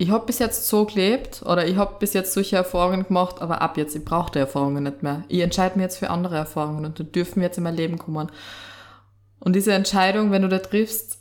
ich 0.00 0.10
habe 0.10 0.26
bis 0.26 0.38
jetzt 0.38 0.68
so 0.68 0.84
gelebt 0.84 1.42
oder 1.42 1.66
ich 1.66 1.76
habe 1.76 1.96
bis 1.98 2.12
jetzt 2.12 2.32
solche 2.32 2.54
Erfahrungen 2.54 3.04
gemacht, 3.04 3.42
aber 3.42 3.60
ab 3.60 3.76
jetzt, 3.76 3.96
ich 3.96 4.04
brauche 4.04 4.30
die 4.30 4.38
Erfahrungen 4.38 4.84
nicht 4.84 5.02
mehr. 5.02 5.24
Ich 5.26 5.40
entscheide 5.40 5.76
mich 5.76 5.82
jetzt 5.82 5.98
für 5.98 6.10
andere 6.10 6.36
Erfahrungen 6.36 6.84
und 6.84 7.00
die 7.00 7.10
dürfen 7.10 7.42
jetzt 7.42 7.58
in 7.58 7.64
mein 7.64 7.74
Leben 7.74 7.98
kommen. 7.98 8.30
Und 9.40 9.56
diese 9.56 9.72
Entscheidung, 9.72 10.30
wenn 10.30 10.42
du 10.42 10.48
da 10.48 10.60
triffst, 10.60 11.18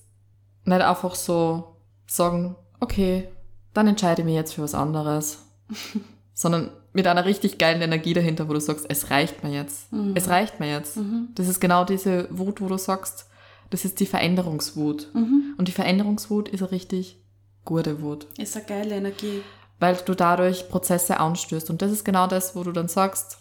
nicht 0.66 0.82
einfach 0.82 1.16
so 1.16 1.78
sagen, 2.06 2.56
okay, 2.80 3.28
dann 3.74 3.88
entscheide 3.88 4.22
ich 4.22 4.26
mich 4.26 4.36
jetzt 4.36 4.54
für 4.54 4.62
was 4.62 4.76
anderes, 4.76 5.40
sondern 6.36 6.70
mit 6.98 7.08
einer 7.08 7.24
richtig 7.26 7.58
geilen 7.58 7.82
Energie 7.82 8.14
dahinter, 8.14 8.50
wo 8.50 8.54
du 8.54 8.60
sagst, 8.60 8.86
es 8.90 9.10
reicht 9.12 9.44
mir 9.44 9.52
jetzt. 9.52 9.88
Es 10.16 10.28
reicht 10.30 10.60
mir 10.60 10.70
jetzt. 10.70 10.98
Das 11.36 11.48
ist 11.48 11.60
genau 11.62 11.86
diese 11.86 12.28
Wut, 12.32 12.60
wo 12.60 12.68
du 12.68 12.78
sagst, 12.78 13.28
das 13.70 13.86
ist 13.86 14.00
die 14.00 14.06
Veränderungswut. 14.06 15.10
Und 15.14 15.68
die 15.68 15.72
Veränderungswut 15.72 16.50
ist 16.50 16.62
eine 16.62 16.72
richtig 16.72 17.18
gute 17.66 18.02
Wut, 18.02 18.28
Ist 18.38 18.56
eine 18.56 18.66
geile 18.66 18.96
Energie. 18.96 19.42
weil 19.80 19.96
du 20.06 20.16
dadurch 20.16 20.70
Prozesse 20.70 21.20
anstößt. 21.20 21.70
Und 21.70 21.82
das 21.82 21.92
ist 21.92 22.04
genau 22.04 22.28
das, 22.28 22.56
wo 22.56 22.64
du 22.64 22.72
dann 22.72 22.88
sagst, 22.88 23.38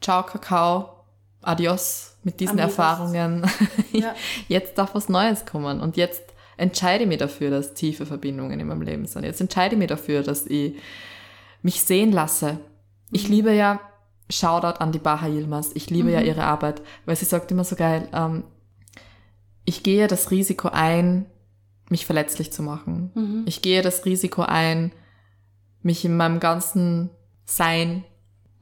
ciao 0.00 0.22
Kakao, 0.24 0.90
adios 1.42 2.16
mit 2.24 2.40
diesen 2.40 2.58
Amigos. 2.58 2.78
Erfahrungen. 2.78 3.46
Ja. 3.92 4.14
Jetzt 4.48 4.76
darf 4.78 4.94
was 4.94 5.08
Neues 5.08 5.46
kommen 5.46 5.80
und 5.80 5.96
jetzt 5.96 6.22
entscheide 6.56 7.04
ich 7.04 7.08
mich 7.08 7.18
dafür, 7.18 7.50
dass 7.50 7.74
tiefe 7.74 8.04
Verbindungen 8.06 8.58
in 8.60 8.66
meinem 8.66 8.82
Leben 8.82 9.06
sind. 9.06 9.24
Jetzt 9.24 9.40
entscheide 9.40 9.74
ich 9.74 9.78
mich 9.78 9.88
dafür, 9.88 10.22
dass 10.22 10.46
ich 10.46 10.74
mich 11.62 11.82
sehen 11.82 12.12
lasse. 12.12 12.58
Ich 13.10 13.28
liebe 13.28 13.52
ja, 13.52 13.80
Shoutout 14.30 14.80
an 14.80 14.92
die 14.92 14.98
Baha 14.98 15.26
Yilmaz, 15.26 15.70
ich 15.74 15.88
liebe 15.88 16.10
ja 16.10 16.20
ihre 16.20 16.44
Arbeit, 16.44 16.82
weil 17.06 17.16
sie 17.16 17.24
sagt 17.24 17.50
immer 17.50 17.64
so 17.64 17.76
geil, 17.76 18.08
ähm, 18.12 18.44
ich 19.64 19.82
gehe 19.82 20.06
das 20.06 20.30
Risiko 20.30 20.68
ein, 20.68 21.26
mich 21.90 22.04
verletzlich 22.04 22.52
zu 22.52 22.62
machen. 22.62 23.10
Ich 23.46 23.62
gehe 23.62 23.80
das 23.82 24.04
Risiko 24.04 24.42
ein, 24.42 24.92
mich 25.82 26.04
in 26.04 26.16
meinem 26.16 26.40
ganzen 26.40 27.10
Sein 27.46 28.04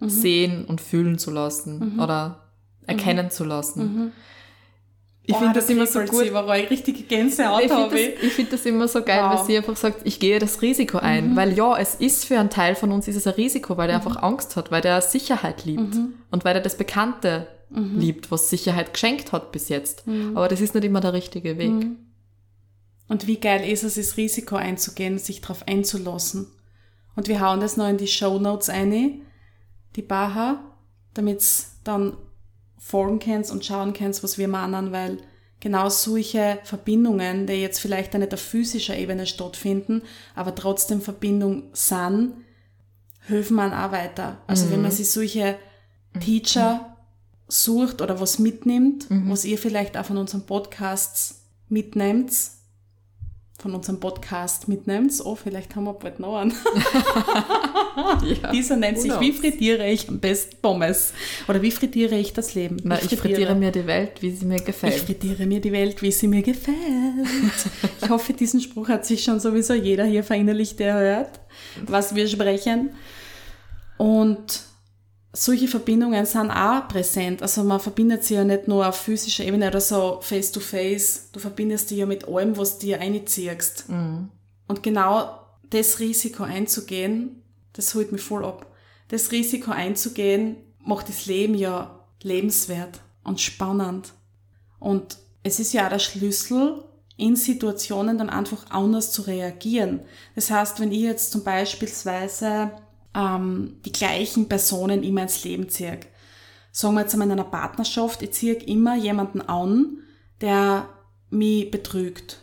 sehen 0.01 0.65
und 0.65 0.81
fühlen 0.81 1.19
zu 1.19 1.31
lassen 1.31 1.99
oder 2.01 2.53
erkennen 2.87 3.31
zu 3.31 3.45
lassen. 3.45 4.13
Ich 5.29 5.33
Boah, 5.35 5.39
finde 5.41 5.55
da 5.55 5.61
das 5.61 5.71
immer 5.71 5.87
so 5.87 6.01
gut. 6.01 6.25
über 6.27 6.47
euch. 6.47 6.71
Richtige 6.71 7.03
Gänsehaut 7.03 7.63
Ich 7.65 7.73
finde 7.73 7.91
das, 7.91 8.23
ich 8.23 8.33
find 8.33 8.53
das 8.53 8.65
immer 8.65 8.87
so 8.87 9.03
geil, 9.03 9.23
Wow. 9.25 9.39
weil 9.41 9.47
sie 9.47 9.57
einfach 9.57 9.77
sagt, 9.77 10.03
ich 10.05 10.21
gehe 10.21 10.39
das 10.39 10.63
Risiko 10.63 10.99
ein. 10.99 11.35
Weil 11.35 11.53
ja, 11.57 11.77
es 11.79 11.97
ist 11.97 12.27
für 12.27 12.39
einen 12.39 12.49
Teil 12.51 12.77
von 12.77 12.93
uns 12.93 13.09
ist 13.09 13.17
es 13.17 13.27
ein 13.27 13.35
Risiko, 13.35 13.77
weil 13.77 13.89
der 13.89 13.97
einfach 13.97 14.23
Angst 14.23 14.55
hat, 14.55 14.71
weil 14.71 14.83
der 14.83 15.01
Sicherheit 15.03 15.65
liebt 15.65 15.97
und 16.31 16.45
weil 16.45 16.55
er 16.55 16.63
das 16.63 16.77
Bekannte 16.77 17.49
liebt, 17.71 18.31
was 18.31 18.49
Sicherheit 18.51 18.93
geschenkt 18.93 19.33
hat 19.33 19.51
bis 19.51 19.69
jetzt. 19.69 20.05
Aber 20.35 20.47
das 20.47 20.61
ist 20.61 20.75
nicht 20.77 20.85
immer 20.85 21.01
der 21.01 21.13
richtige 21.13 21.59
Weg. 21.59 21.87
Und 23.09 23.27
wie 23.27 23.37
geil 23.41 23.69
ist 23.69 23.83
es, 23.83 23.95
das 23.97 24.17
Risiko 24.17 24.55
einzugehen, 24.57 25.19
sich 25.19 25.41
darauf 25.41 25.67
einzulassen. 25.67 26.47
Und 27.17 27.27
wir 27.29 27.41
hauen 27.41 27.61
das 27.61 27.77
noch 27.77 27.89
in 27.89 27.97
die 27.99 28.07
Show 28.07 28.39
Notes 28.39 28.69
ein, 28.69 29.23
die 29.97 30.03
Baha, 30.03 30.61
damit's 31.15 31.79
dann 31.83 32.17
folgen 32.87 33.19
kannst 33.19 33.51
und 33.51 33.65
schauen 33.65 33.93
kannst, 33.93 34.23
was 34.23 34.39
wir 34.39 34.47
meinen, 34.47 34.93
weil 34.93 35.19
genau 35.59 35.89
solche 35.89 36.61
Verbindungen, 36.63 37.49
die 37.49 37.55
jetzt 37.55 37.81
vielleicht 37.81 38.15
nicht 38.15 38.33
auf 38.33 38.41
physischer 38.41 38.97
Ebene 38.97 39.27
stattfinden, 39.27 40.03
aber 40.37 40.55
trotzdem 40.55 41.01
Verbindung 41.01 41.65
sind, 41.73 42.35
helfen 43.23 43.57
man 43.57 43.73
auch 43.73 43.91
weiter. 43.91 44.39
Also 44.47 44.71
wenn 44.71 44.83
man 44.83 44.93
sich 44.93 45.11
solche 45.11 45.57
Teacher 46.21 46.97
sucht 47.49 48.01
oder 48.03 48.21
was 48.21 48.39
mitnimmt, 48.39 49.09
was 49.11 49.45
ihr 49.45 49.59
vielleicht 49.59 49.97
auch 49.97 50.05
von 50.05 50.19
unseren 50.19 50.47
Podcasts 50.47 51.43
mitnehmt, 51.69 52.31
von 53.59 53.75
unserem 53.75 53.99
Podcast 54.01 54.69
mitnehmt, 54.69 55.13
oh, 55.25 55.35
vielleicht 55.35 55.75
haben 55.77 55.85
wir 55.85 55.95
bald 55.95 56.21
noch 56.21 56.37
einen. 56.37 56.55
Ja. 58.43 58.51
Dieser 58.53 58.77
nennt 58.77 58.99
sich, 59.01 59.11
wie 59.21 59.33
frittiere 59.33 59.89
ich 59.89 60.09
am 60.09 60.21
besten 60.21 60.57
Pommes? 60.61 61.15
Oder 61.49 61.63
wie 61.63 61.71
frittiere 61.71 62.15
ich 62.17 62.35
das 62.35 62.55
Leben? 62.55 62.77
Na, 62.85 63.01
ich 63.03 63.19
frittiere 63.19 63.55
mir 63.55 63.71
die 63.73 63.87
Welt, 63.87 64.21
wie 64.21 64.31
sie 64.33 64.45
mir 64.45 64.57
Ich 64.57 64.65
gefällt. 64.67 64.95
frittiere 65.01 65.47
mir 65.47 65.61
die 65.63 65.73
Welt, 65.73 66.03
wie 66.03 66.13
sie 66.13 66.29
mir 66.29 66.43
gefällt. 66.43 66.77
Ich 68.03 68.11
hoffe, 68.11 68.35
diesen 68.35 68.61
Spruch 68.61 68.89
hat 68.89 69.07
sich 69.07 69.25
schon 69.25 69.41
sowieso 69.41 69.73
jeder 69.73 70.05
hier 70.05 70.23
verinnerlicht, 70.25 70.79
der 70.79 70.95
hört, 70.95 71.41
was 71.87 72.15
wir 72.15 72.29
sprechen. 72.29 72.91
Und 73.97 74.61
solche 75.37 75.69
Verbindungen 75.69 76.25
sind 76.25 76.51
auch 76.51 76.89
präsent. 76.89 77.43
Also 77.43 77.63
man 77.63 77.81
verbindet 77.81 78.25
sie 78.25 78.35
ja 78.35 78.45
nicht 78.45 78.69
nur 78.69 78.89
auf 78.89 78.97
physischer 78.97 79.45
Ebene 79.45 79.69
oder 79.69 79.81
so 79.81 80.19
face 80.23 80.51
to 80.51 80.61
face. 80.61 81.29
Du 81.33 81.41
verbindest 81.41 81.91
dich 81.91 81.99
ja 81.99 82.07
mit 82.07 82.27
allem, 82.27 82.57
was 82.57 82.79
dir 82.79 83.01
einziehst. 83.01 83.85
Und 84.67 84.83
genau 84.83 85.41
das 85.71 86.01
Risiko 86.01 86.43
einzugehen, 86.45 87.43
das 87.75 87.95
holt 87.95 88.13
mich 88.13 88.23
voll 88.23 88.45
ab. 88.45 88.67
Das 89.09 89.31
Risiko 89.31 89.71
einzugehen, 89.71 90.57
macht 90.85 91.09
das 91.09 91.27
Leben 91.27 91.55
ja 91.55 92.01
lebenswert 92.23 93.01
und 93.23 93.41
spannend. 93.41 94.13
Und 94.79 95.19
es 95.43 95.61
ist 95.61 95.73
ja 95.73 95.87
auch 95.87 95.91
der 95.91 95.99
Schlüssel, 95.99 96.83
in 97.19 97.35
Situationen 97.35 98.19
dann 98.19 98.31
einfach 98.31 98.71
anders 98.71 99.13
zu 99.13 99.23
reagieren. 99.23 100.01
Das 100.35 100.51
heißt, 100.51 100.81
wenn 100.81 100.93
ich 100.93 101.01
jetzt 101.01 101.33
zum 101.33 101.45
Beispielsweise 101.45 102.73
ähm, 103.17 103.79
die 103.85 103.93
gleichen 103.93 104.49
Personen 104.49 105.03
immer 105.03 105.23
ins 105.23 105.43
Leben 105.43 105.69
ziehe, 105.69 106.01
sagen 106.71 106.95
wir 106.95 107.01
jetzt 107.01 107.15
einmal 107.15 107.29
in 107.29 107.33
einer 107.33 107.45
Partnerschaft, 107.45 108.23
ich 108.23 108.33
ziehe 108.33 108.55
immer 108.55 108.97
jemanden 108.97 109.41
an, 109.41 109.99
der 110.43 110.89
mich 111.31 111.71
betrügt. 111.71 112.41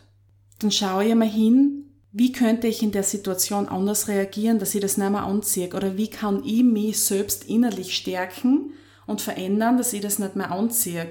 Dann 0.60 0.72
schaue 0.72 1.06
ich 1.06 1.16
mal 1.16 1.30
hin, 1.30 1.84
wie 2.12 2.32
könnte 2.32 2.68
ich 2.68 2.82
in 2.82 2.92
der 2.92 3.04
Situation 3.04 3.68
anders 3.68 4.08
reagieren, 4.08 4.60
dass 4.60 4.76
ich 4.76 4.82
das 4.82 4.98
nicht 4.98 5.10
mehr 5.10 5.24
anziehe? 5.24 5.70
Oder 5.74 5.98
wie 5.98 6.10
kann 6.10 6.44
ich 6.46 6.64
mich 6.64 7.00
selbst 7.00 7.46
innerlich 7.46 7.96
stärken 7.96 8.72
und 9.06 9.22
verändern, 9.22 9.78
dass 9.78 9.94
ich 9.94 10.02
das 10.02 10.20
nicht 10.20 10.36
mehr 10.36 10.52
anziehe? 10.52 11.10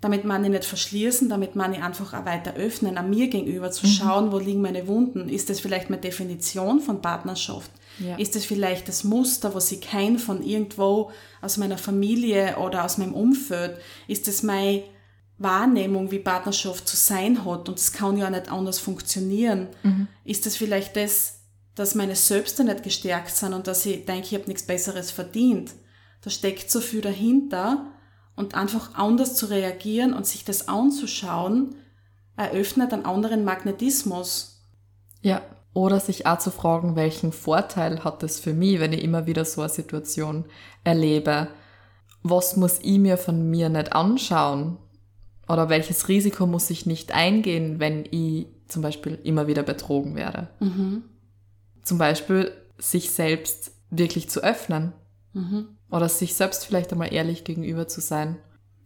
Damit 0.00 0.24
man 0.24 0.42
ich 0.42 0.50
nicht 0.50 0.64
verschließen, 0.64 1.28
damit 1.28 1.54
man 1.54 1.74
ich 1.74 1.82
einfach 1.82 2.12
auch 2.12 2.24
weiter 2.24 2.54
öffnen, 2.54 2.98
an 2.98 3.10
mir 3.10 3.28
gegenüber 3.28 3.70
zu 3.70 3.86
schauen, 3.86 4.32
wo 4.32 4.38
liegen 4.38 4.62
meine 4.62 4.88
Wunden. 4.88 5.28
Ist 5.28 5.48
das 5.48 5.60
vielleicht 5.60 5.90
meine 5.90 6.02
Definition 6.02 6.80
von 6.80 7.02
Partnerschaft? 7.02 7.70
Ja. 7.98 8.16
Ist 8.16 8.34
das 8.34 8.44
vielleicht 8.44 8.88
das 8.88 9.04
Muster, 9.04 9.54
was 9.54 9.70
ich 9.72 9.80
kenne 9.80 10.18
von 10.18 10.42
irgendwo 10.42 11.10
aus 11.40 11.56
meiner 11.56 11.78
Familie 11.78 12.56
oder 12.56 12.84
aus 12.84 12.98
meinem 12.98 13.14
Umfeld? 13.14 13.78
Ist 14.08 14.28
das 14.28 14.42
meine 14.42 14.82
Wahrnehmung, 15.38 16.10
wie 16.10 16.18
Partnerschaft 16.18 16.88
zu 16.88 16.96
sein 16.96 17.44
hat 17.44 17.68
und 17.68 17.78
es 17.78 17.92
kann 17.92 18.16
ja 18.16 18.30
nicht 18.30 18.50
anders 18.50 18.78
funktionieren? 18.78 19.68
Ist 20.24 20.46
das 20.46 20.56
vielleicht 20.56 20.96
das, 20.96 21.40
dass 21.74 21.94
meine 21.94 22.16
Selbste 22.16 22.64
nicht 22.64 22.82
gestärkt 22.82 23.34
sind 23.34 23.52
und 23.52 23.66
dass 23.66 23.84
ich 23.86 24.04
denke, 24.04 24.26
ich 24.26 24.34
habe 24.34 24.46
nichts 24.46 24.62
Besseres 24.62 25.10
verdient? 25.10 25.72
Da 26.22 26.30
steckt 26.30 26.70
so 26.70 26.80
viel 26.80 27.00
dahinter 27.00 27.92
und 28.36 28.54
einfach 28.54 28.94
anders 28.94 29.34
zu 29.34 29.46
reagieren 29.46 30.14
und 30.14 30.26
sich 30.26 30.44
das 30.44 30.68
anzuschauen, 30.68 31.74
eröffnet 32.36 32.92
einen 32.92 33.04
anderen 33.04 33.44
Magnetismus. 33.44 34.64
Ja. 35.20 35.42
Oder 35.74 36.00
sich 36.00 36.26
auch 36.26 36.38
zu 36.38 36.50
fragen, 36.50 36.96
welchen 36.96 37.32
Vorteil 37.32 38.04
hat 38.04 38.22
es 38.22 38.38
für 38.40 38.52
mich, 38.52 38.78
wenn 38.78 38.92
ich 38.92 39.02
immer 39.02 39.26
wieder 39.26 39.44
so 39.44 39.62
eine 39.62 39.70
Situation 39.70 40.44
erlebe? 40.84 41.48
Was 42.22 42.56
muss 42.56 42.78
ich 42.82 42.98
mir 42.98 43.16
von 43.16 43.50
mir 43.50 43.68
nicht 43.68 43.92
anschauen? 43.94 44.76
Oder 45.48 45.68
welches 45.68 46.08
Risiko 46.08 46.46
muss 46.46 46.70
ich 46.70 46.86
nicht 46.86 47.12
eingehen, 47.12 47.80
wenn 47.80 48.04
ich 48.10 48.46
zum 48.68 48.82
Beispiel 48.82 49.18
immer 49.24 49.46
wieder 49.46 49.62
betrogen 49.62 50.14
werde? 50.14 50.48
Zum 51.82 51.98
Beispiel 51.98 52.52
sich 52.78 53.10
selbst 53.10 53.72
wirklich 53.90 54.28
zu 54.30 54.42
öffnen. 54.42 54.92
Oder 55.90 56.08
sich 56.08 56.34
selbst 56.34 56.64
vielleicht 56.66 56.92
einmal 56.92 57.12
ehrlich 57.12 57.44
gegenüber 57.44 57.88
zu 57.88 58.00
sein. 58.00 58.36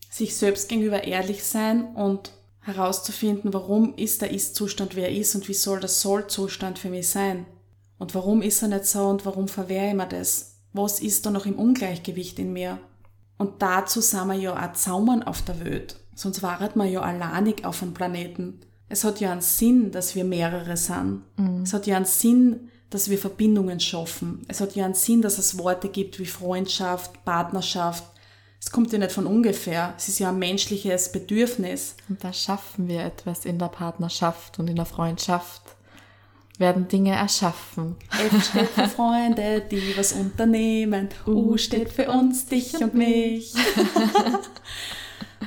sich 0.09 0.37
selbst 0.37 0.69
gegenüber 0.69 1.05
ehrlich 1.05 1.45
sein 1.45 1.95
und 1.95 2.31
herauszufinden, 2.67 3.55
warum 3.55 3.95
ist 3.97 4.23
der 4.23 4.33
Ist-Zustand, 4.33 4.97
wie 4.97 5.01
er 5.01 5.13
ist 5.13 5.35
und 5.35 5.49
wie 5.49 5.55
soll 5.55 5.79
der 5.79 5.89
Soll-Zustand 5.89 6.79
für 6.79 6.91
mich 6.91 7.09
sein. 7.09 7.47
Und 7.99 8.15
warum 8.15 8.43
ist 8.43 8.61
er 8.63 8.69
nicht 8.69 8.87
so 8.87 9.07
und 9.07 9.25
warum 9.25 9.49
verwehre 9.49 9.89
ich 9.89 9.95
mir 9.95 10.07
das? 10.07 10.57
Was 10.73 11.01
ist 11.01 11.25
da 11.25 11.31
noch 11.31 11.47
im 11.47 11.59
Ungleichgewicht 11.59 12.39
in 12.39 12.53
mir? 12.53 12.79
Und 13.39 13.63
dazu 13.63 14.01
sind 14.01 14.27
wir 14.27 14.35
ja 14.35 14.53
auch 14.53 14.73
zusammen 14.73 15.23
auf 15.23 15.43
der 15.43 15.65
Welt. 15.65 15.97
Sonst 16.15 16.43
waren 16.43 16.71
wir 16.75 16.87
ja 16.87 17.01
alleinig 17.03 17.65
auf 17.65 17.79
dem 17.79 17.95
Planeten. 17.95 18.61
Es 18.89 19.05
hat 19.05 19.21
ja 19.21 19.33
einen 19.33 19.41
Sinn, 19.43 19.93
dass 19.93 20.15
wir 20.15 20.25
mehrere 20.25 20.77
sind. 20.77 21.23
Es 21.63 21.73
hat 21.73 21.87
ja 21.87 21.97
einen 21.97 22.05
Sinn, 22.05 22.69
dass 22.91 23.11
wir 23.11 23.19
Verbindungen 23.19 23.81
schaffen. 23.81 24.43
Es 24.49 24.61
hat 24.61 24.75
ja 24.75 24.85
einen 24.85 24.95
Sinn, 24.95 25.23
dass 25.23 25.39
es 25.39 25.59
Worte 25.59 25.89
gibt 25.89 26.19
wie 26.19 26.27
Freundschaft, 26.27 27.25
Partnerschaft. 27.25 28.05
Es 28.61 28.71
kommt 28.71 28.93
ja 28.93 28.99
nicht 28.99 29.13
von 29.13 29.27
ungefähr. 29.27 29.95
Es 29.97 30.09
ist 30.09 30.19
ja 30.19 30.31
ein 30.31 30.39
menschliches 30.39 31.13
Bedürfnis. 31.13 31.97
Und 32.09 32.23
da 32.25 32.33
schaffen 32.33 32.89
wir 32.89 33.03
etwas 33.05 33.45
in 33.45 33.59
der 33.59 33.69
Partnerschaft 33.69 34.59
und 34.59 34.69
in 34.69 34.77
der 34.77 34.87
Freundschaft. 34.87 35.63
Werden 36.59 36.89
Dinge 36.89 37.15
erschaffen. 37.15 37.97
F 38.11 38.45
steht 38.49 38.69
für 38.69 38.89
Freunde, 38.89 39.63
die 39.71 39.97
was 39.97 40.13
unternehmen. 40.13 41.11
U 41.27 41.57
steht 41.59 41.91
für 41.91 42.11
uns, 42.11 42.47
dich 42.47 42.75
und 42.83 42.95
mich. 42.95 43.53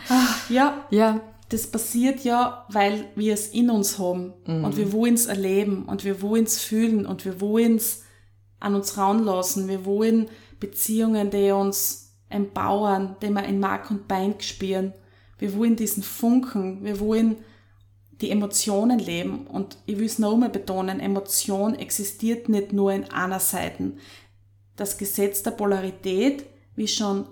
Ah, 0.07 0.27
ja, 0.49 0.85
Ja, 0.91 1.21
das 1.49 1.67
passiert 1.67 2.23
ja, 2.23 2.65
weil 2.69 3.05
wir 3.15 3.33
es 3.33 3.47
in 3.47 3.71
uns 3.71 3.97
haben 3.97 4.33
und 4.45 4.77
wir 4.77 4.93
wollen 4.93 5.15
es 5.15 5.25
erleben 5.25 5.85
und 5.85 6.03
wir 6.03 6.21
wollen 6.21 6.43
es 6.43 6.61
fühlen 6.61 7.07
und 7.07 7.25
wir 7.25 7.41
wollen 7.41 7.75
es 7.75 8.03
an 8.59 8.75
uns 8.75 8.97
ranlassen. 8.97 9.67
Wir 9.67 9.83
wollen 9.83 10.29
Beziehungen, 10.59 11.31
die 11.31 11.51
uns 11.51 12.08
empowern, 12.29 13.15
die 13.21 13.29
wir 13.29 13.43
in 13.43 13.59
Mark 13.59 13.89
und 13.91 14.07
Bein 14.07 14.35
spüren. 14.39 14.93
Wir 15.37 15.55
wollen 15.55 15.75
diesen 15.75 16.03
Funken, 16.03 16.83
wir 16.83 16.99
wollen 16.99 17.37
die 18.21 18.31
Emotionen 18.31 18.99
leben. 18.99 19.47
Und 19.47 19.77
ich 19.85 19.97
will 19.97 20.05
es 20.05 20.19
noch 20.19 20.33
einmal 20.33 20.49
betonen, 20.49 20.99
Emotion 20.99 21.75
existiert 21.75 22.49
nicht 22.49 22.73
nur 22.73 22.91
in 22.91 23.09
einer 23.11 23.39
Seite. 23.39 23.93
Das 24.75 24.97
Gesetz 24.97 25.43
der 25.43 25.51
Polarität, 25.51 26.45
wie 26.75 26.87
schon 26.87 27.25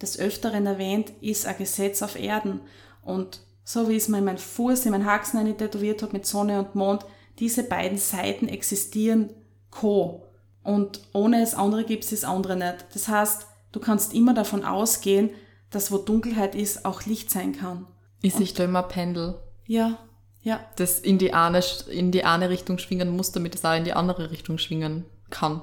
des 0.00 0.18
Öfteren 0.18 0.66
erwähnt, 0.66 1.12
ist 1.20 1.46
ein 1.46 1.58
Gesetz 1.58 2.02
auf 2.02 2.18
Erden. 2.18 2.60
Und 3.02 3.40
so 3.64 3.88
wie 3.88 3.96
es 3.96 4.08
mir 4.08 4.18
in 4.18 4.24
meinen 4.24 4.38
Fuß, 4.38 4.84
in 4.84 4.92
meinen 4.92 5.06
Haxen 5.06 5.38
eine 5.38 5.56
tätowiert 5.56 6.02
hat 6.02 6.12
mit 6.12 6.26
Sonne 6.26 6.58
und 6.58 6.74
Mond, 6.74 7.04
diese 7.38 7.62
beiden 7.62 7.98
Seiten 7.98 8.48
existieren 8.48 9.30
co. 9.70 10.26
Und 10.62 11.00
ohne 11.12 11.40
das 11.40 11.54
andere 11.54 11.84
gibt 11.84 12.04
es 12.04 12.10
das 12.10 12.24
andere 12.24 12.56
nicht. 12.56 12.86
Das 12.92 13.08
heißt, 13.08 13.46
du 13.72 13.80
kannst 13.80 14.14
immer 14.14 14.34
davon 14.34 14.64
ausgehen, 14.64 15.30
dass 15.70 15.90
wo 15.90 15.98
Dunkelheit 15.98 16.54
ist, 16.54 16.84
auch 16.84 17.04
Licht 17.06 17.30
sein 17.30 17.52
kann. 17.56 17.86
Ich 18.20 18.34
sehe 18.34 18.46
da 18.54 18.64
immer 18.64 18.82
Pendel, 18.84 19.34
Ja, 19.66 19.98
ja, 20.42 20.60
das 20.76 20.98
in 20.98 21.18
die, 21.18 21.32
eine, 21.32 21.60
in 21.90 22.10
die 22.10 22.24
eine 22.24 22.50
Richtung 22.50 22.78
schwingen 22.78 23.10
muss, 23.10 23.32
damit 23.32 23.54
es 23.54 23.64
auch 23.64 23.76
in 23.76 23.84
die 23.84 23.92
andere 23.92 24.30
Richtung 24.30 24.58
schwingen 24.58 25.04
kann. 25.30 25.62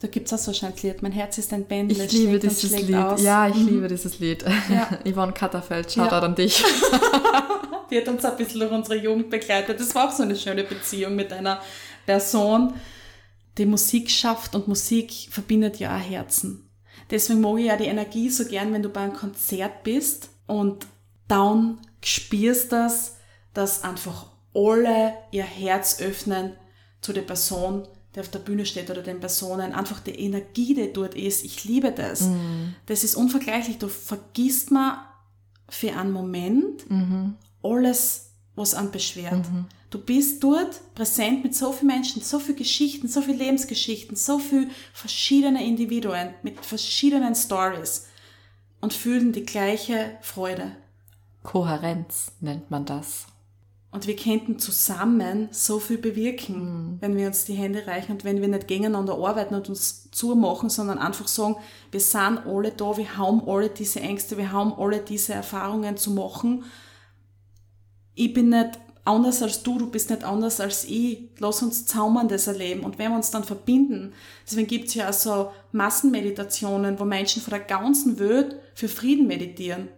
da 0.00 0.06
gibt's 0.08 0.32
auch 0.32 0.38
so 0.38 0.52
ein 0.66 0.72
Lied. 0.82 1.02
Mein 1.02 1.12
Herz 1.12 1.38
ist 1.38 1.52
ein 1.52 1.66
Pendel, 1.66 1.96
Ich 1.98 2.04
es 2.04 2.12
liebe 2.12 2.38
dieses 2.38 2.78
Lied. 2.80 2.94
aus. 2.94 3.22
Ja, 3.22 3.48
ich 3.48 3.56
liebe 3.56 3.88
dieses 3.88 4.18
Lied. 4.18 4.44
Ja. 4.70 4.98
Yvonne 5.10 5.32
Katterfeld, 5.32 5.90
schaut 5.92 6.12
Ja. 6.12 6.20
an 6.20 6.34
dich. 6.34 6.62
Die 7.90 7.96
hat 7.98 8.06
uns 8.08 8.24
ein 8.24 8.36
bisschen 8.36 8.60
durch 8.60 8.70
unsere 8.70 8.96
Jugend 8.96 9.30
begleitet. 9.30 9.80
Das 9.80 9.94
war 9.96 10.08
auch 10.08 10.12
so 10.12 10.22
eine 10.22 10.36
schöne 10.36 10.62
Beziehung 10.62 11.16
mit 11.16 11.32
einer 11.32 11.60
Person, 12.06 12.74
die 13.58 13.66
Musik 13.66 14.10
schafft 14.10 14.54
und 14.54 14.68
Musik 14.68 15.12
verbindet 15.30 15.80
ja 15.80 15.96
auch 15.96 16.00
Herzen. 16.00 16.69
Deswegen 17.10 17.40
mag 17.40 17.58
ich 17.58 17.66
ja 17.66 17.76
die 17.76 17.86
Energie 17.86 18.30
so 18.30 18.44
gern, 18.44 18.72
wenn 18.72 18.82
du 18.82 18.88
bei 18.88 19.00
einem 19.00 19.14
Konzert 19.14 19.82
bist 19.82 20.30
und 20.46 20.86
dann 21.28 21.78
spürst 22.02 22.72
das, 22.72 23.16
dass 23.52 23.82
einfach 23.84 24.26
alle 24.54 25.14
ihr 25.30 25.44
Herz 25.44 26.00
öffnen 26.00 26.52
zu 27.00 27.12
der 27.12 27.22
Person, 27.22 27.86
die 28.14 28.20
auf 28.20 28.28
der 28.28 28.40
Bühne 28.40 28.66
steht 28.66 28.90
oder 28.90 29.02
den 29.02 29.20
Personen. 29.20 29.72
Einfach 29.72 30.00
die 30.00 30.18
Energie, 30.18 30.74
die 30.74 30.92
dort 30.92 31.14
ist. 31.14 31.44
Ich 31.44 31.64
liebe 31.64 31.92
das. 31.92 32.28
Das 32.86 33.04
ist 33.04 33.14
unvergleichlich. 33.14 33.78
Du 33.78 33.88
vergisst 33.88 34.70
mal 34.70 34.98
für 35.68 35.96
einen 35.96 36.10
Moment 36.10 36.84
alles, 37.62 38.32
was 38.56 38.74
an 38.74 38.90
beschwert. 38.90 39.46
Du 39.90 39.98
bist 39.98 40.42
dort 40.44 40.80
präsent 40.94 41.42
mit 41.42 41.54
so 41.54 41.72
vielen 41.72 41.88
Menschen, 41.88 42.22
so 42.22 42.38
vielen 42.38 42.58
Geschichten, 42.58 43.08
so 43.08 43.22
vielen 43.22 43.38
Lebensgeschichten, 43.38 44.16
so 44.16 44.38
viele 44.38 44.68
verschiedene 44.92 45.66
Individuen 45.66 46.30
mit 46.42 46.64
verschiedenen 46.64 47.34
Stories 47.34 48.06
und 48.80 48.92
fühlen 48.92 49.32
die 49.32 49.44
gleiche 49.44 50.16
Freude. 50.22 50.76
Kohärenz 51.42 52.32
nennt 52.40 52.70
man 52.70 52.84
das. 52.84 53.26
Und 53.92 54.06
wir 54.06 54.14
könnten 54.14 54.60
zusammen 54.60 55.48
so 55.50 55.80
viel 55.80 55.98
bewirken, 55.98 56.98
wenn 57.00 57.16
wir 57.16 57.26
uns 57.26 57.44
die 57.44 57.54
Hände 57.54 57.88
reichen 57.88 58.12
und 58.12 58.24
wenn 58.24 58.40
wir 58.40 58.46
nicht 58.46 58.68
gegeneinander 58.68 59.14
arbeiten 59.14 59.56
und 59.56 59.68
uns 59.68 60.08
zumachen, 60.12 60.70
sondern 60.70 60.98
einfach 60.98 61.26
sagen, 61.26 61.56
wir 61.90 61.98
sind 61.98 62.46
alle 62.46 62.70
da, 62.70 62.96
wir 62.96 63.16
haben 63.16 63.42
alle 63.48 63.68
diese 63.68 63.98
Ängste, 63.98 64.38
wir 64.38 64.52
haben 64.52 64.72
alle 64.74 65.00
diese 65.00 65.34
Erfahrungen 65.34 65.96
zu 65.96 66.12
machen. 66.12 66.62
Ich 68.14 68.32
bin 68.32 68.50
nicht 68.50 68.78
anders 69.04 69.42
als 69.42 69.62
du, 69.62 69.78
du 69.78 69.90
bist 69.90 70.10
nicht 70.10 70.24
anders 70.24 70.60
als 70.60 70.84
ich. 70.84 71.30
Lass 71.38 71.62
uns 71.62 71.86
zusammen 71.86 72.28
das 72.28 72.46
erleben. 72.46 72.80
Und 72.80 72.98
wenn 72.98 73.10
wir 73.10 73.16
uns 73.16 73.30
dann 73.30 73.44
verbinden, 73.44 74.12
deswegen 74.46 74.66
gibt's 74.66 74.94
ja 74.94 75.08
auch 75.08 75.14
so 75.14 75.50
Massenmeditationen, 75.72 76.98
wo 76.98 77.04
Menschen 77.04 77.42
von 77.42 77.52
der 77.52 77.60
ganzen 77.60 78.18
Welt 78.18 78.56
für 78.74 78.88
Frieden 78.88 79.26
meditieren 79.26 79.88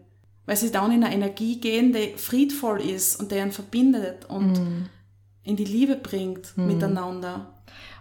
weil 0.46 0.56
sie 0.56 0.72
dann 0.72 0.92
in 0.92 1.04
eine 1.04 1.14
Energie 1.14 1.60
gehen, 1.60 1.92
die 1.92 2.14
friedvoll 2.16 2.80
ist 2.80 3.20
und 3.20 3.30
die 3.30 3.38
einen 3.38 3.52
verbindet 3.52 4.24
und 4.28 4.88
in 5.44 5.56
die 5.56 5.64
Liebe 5.64 5.96
bringt 5.96 6.56
miteinander. 6.56 7.54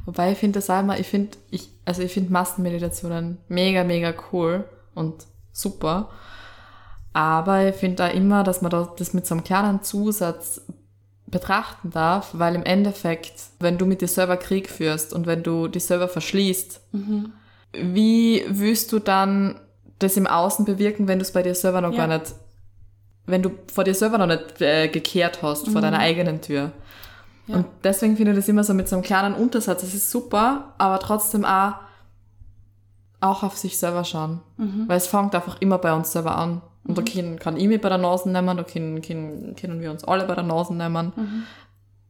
Wobei 0.05 0.31
ich 0.31 0.37
finde 0.37 0.59
das 0.59 0.69
immer, 0.69 0.99
ich 0.99 1.07
finde, 1.07 1.37
ich, 1.51 1.69
also 1.85 2.01
ich 2.01 2.11
finde 2.11 2.31
Massenmeditationen 2.31 3.37
mega, 3.47 3.83
mega 3.83 4.13
cool 4.31 4.65
und 4.95 5.27
super. 5.51 6.09
Aber 7.13 7.67
ich 7.67 7.75
finde 7.75 7.97
da 7.97 8.07
immer, 8.07 8.43
dass 8.43 8.61
man 8.61 8.71
da 8.71 8.91
das 8.97 9.13
mit 9.13 9.27
so 9.27 9.35
einem 9.35 9.43
kleinen 9.43 9.83
Zusatz 9.83 10.61
betrachten 11.31 11.89
darf, 11.91 12.29
weil 12.33 12.55
im 12.55 12.63
Endeffekt, 12.63 13.33
wenn 13.59 13.77
du 13.77 13.85
mit 13.85 14.01
dir 14.01 14.07
selber 14.07 14.37
Krieg 14.37 14.69
führst 14.69 15.13
und 15.13 15.25
wenn 15.27 15.43
du 15.43 15.67
dich 15.67 15.85
selber 15.85 16.07
verschließt, 16.07 16.81
wie 17.73 18.43
willst 18.49 18.91
du 18.91 18.99
dann 18.99 19.59
das 19.99 20.17
im 20.17 20.27
Außen 20.27 20.65
bewirken, 20.65 21.07
wenn 21.07 21.19
du 21.19 21.23
es 21.23 21.31
bei 21.31 21.41
dir 21.43 21.55
selber 21.55 21.81
noch 21.81 21.91
Ja. 21.93 22.05
gar 22.05 22.17
nicht, 22.19 22.33
wenn 23.27 23.41
du 23.43 23.51
vor 23.71 23.83
dir 23.83 23.93
selber 23.95 24.17
noch 24.17 24.27
nicht 24.27 24.61
äh, 24.61 24.87
gekehrt 24.89 25.41
hast, 25.41 25.69
vor 25.69 25.79
deiner 25.81 25.99
eigenen 25.99 26.41
Tür? 26.41 26.71
Ja. 27.47 27.55
Und 27.55 27.65
deswegen 27.83 28.17
finde 28.17 28.31
ich 28.33 28.37
das 28.37 28.47
immer 28.49 28.63
so 28.63 28.73
mit 28.73 28.87
so 28.89 28.95
einem 28.95 29.03
kleinen 29.03 29.33
Untersatz. 29.35 29.83
Es 29.83 29.93
ist 29.93 30.11
super, 30.11 30.73
aber 30.77 30.99
trotzdem 30.99 31.45
auch, 31.45 31.73
auch 33.19 33.43
auf 33.43 33.57
sich 33.57 33.77
selber 33.77 34.03
schauen. 34.03 34.41
Weil 34.87 34.97
es 34.97 35.07
fängt 35.07 35.33
einfach 35.35 35.59
immer 35.61 35.77
bei 35.77 35.93
uns 35.93 36.11
selber 36.11 36.35
an. 36.37 36.61
Und 36.83 36.97
da 36.97 37.01
können, 37.01 37.37
kann 37.37 37.57
ich 37.57 37.67
mich 37.67 37.79
bei 37.79 37.89
der 37.89 37.97
Nase 37.97 38.29
nehmen, 38.29 38.57
da 38.57 38.63
können, 38.63 39.01
können, 39.01 39.55
können 39.55 39.81
wir 39.81 39.91
uns 39.91 40.03
alle 40.03 40.25
bei 40.25 40.35
der 40.35 40.43
Nase 40.43 40.73
nehmen. 40.73 41.13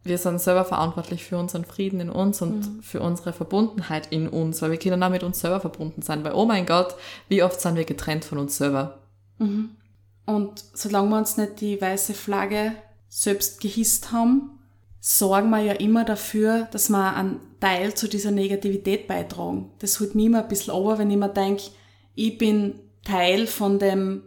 Wir 0.04 0.18
sind 0.18 0.42
selber 0.42 0.66
verantwortlich 0.66 1.24
für 1.24 1.38
unseren 1.38 1.66
Frieden 1.66 2.00
in 2.00 2.10
uns 2.10 2.42
und 2.42 2.84
für 2.84 3.02
unsere 3.02 3.34
Verbundenheit 3.34 4.12
in 4.12 4.28
uns, 4.28 4.62
weil 4.62 4.72
wir 4.72 4.80
können 4.80 5.04
auch 5.04 5.10
mit 5.10 5.24
uns 5.24 5.40
selber 5.40 5.60
verbunden 5.60 6.02
sein. 6.02 6.24
Weil, 6.24 6.34
oh 6.34 6.46
mein 6.46 6.66
Gott, 6.66 6.96
wie 7.28 7.44
oft 7.44 7.62
sind 7.62 7.76
wir 7.76 7.86
getrennt 7.86 8.26
von 8.26 8.38
uns 8.38 8.58
selber? 8.58 9.00
Und 10.26 10.64
solange 10.74 11.10
wir 11.10 11.18
uns 11.18 11.38
nicht 11.38 11.62
die 11.62 11.80
weiße 11.80 12.14
Flagge 12.14 12.74
selbst 13.10 13.62
gehisst 13.62 14.12
haben, 14.12 14.60
sorgen 15.02 15.50
wir 15.50 15.60
ja 15.60 15.74
immer 15.74 16.06
dafür, 16.06 16.68
dass 16.72 16.90
wir 16.90 17.16
einen 17.16 17.40
Teil 17.60 17.94
zu 17.94 18.08
dieser 18.08 18.32
Negativität 18.32 19.08
beitragen. 19.08 19.72
Das 19.80 20.00
holt 20.00 20.16
mich 20.16 20.26
immer 20.26 20.44
ein 20.44 20.48
bisschen 20.48 20.74
over, 20.74 20.98
wenn 20.98 21.12
ich 21.12 21.18
mir 21.18 21.30
denke, 21.30 21.64
ich 22.16 22.38
bin 22.38 22.76
Teil 23.04 23.48
von 23.48 23.80
dem 23.80 24.24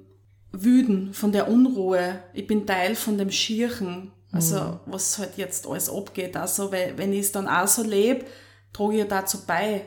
Wüden, 0.63 1.15
von 1.15 1.33
der 1.33 1.49
Unruhe, 1.49 2.21
ich 2.33 2.47
bin 2.47 2.67
Teil 2.67 2.95
von 2.95 3.19
dem 3.19 3.31
Schirchen, 3.31 4.13
also 4.33 4.81
was 4.87 5.19
halt 5.19 5.37
jetzt 5.37 5.67
alles 5.67 5.89
abgeht. 5.89 6.37
Also 6.37 6.73
weil, 6.73 6.97
wenn 6.99 7.13
ich 7.13 7.21
es 7.21 7.33
dann 7.33 7.49
auch 7.49 7.69
so 7.69 7.83
lebe, 7.83 8.25
trage 8.73 8.95
ich 8.95 8.99
ja 8.99 9.05
dazu 9.05 9.45
bei, 9.47 9.83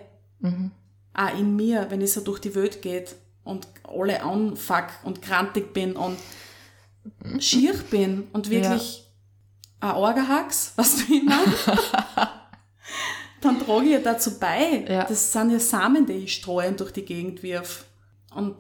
auch 1.14 1.40
in 1.40 1.56
mir, 1.56 1.88
wenn 1.90 2.02
ich 2.02 2.14
so 2.14 2.22
durch 2.22 2.40
die 2.40 2.56
Welt 2.56 2.82
geht 2.82 3.16
und 3.44 3.68
alle 3.84 4.22
anfuck 4.24 4.88
und 5.04 5.22
grantig 5.22 5.74
bin 5.74 5.96
und 5.96 6.18
schier 7.40 7.74
bin 7.90 8.28
und 8.34 8.50
wirklich 8.50 9.12
ein 9.80 9.92
Orgehax, 9.92 10.74
was 10.76 10.98
du 10.98 11.14
immer, 11.14 11.40
dann 13.42 13.60
trage 13.60 13.86
ich 13.86 13.92
ja 13.92 14.00
dazu 14.00 14.40
bei. 14.40 14.86
Ja. 14.88 15.04
Das 15.06 15.32
sind 15.32 15.52
ja 15.52 15.60
Samen, 15.60 16.06
die 16.06 16.14
ich 16.14 16.36
streue 16.36 16.70
und 16.70 16.80
durch 16.80 16.92
die 16.92 17.06
Gegend 17.06 17.44
wirf. 17.44 17.86
Und 18.34 18.56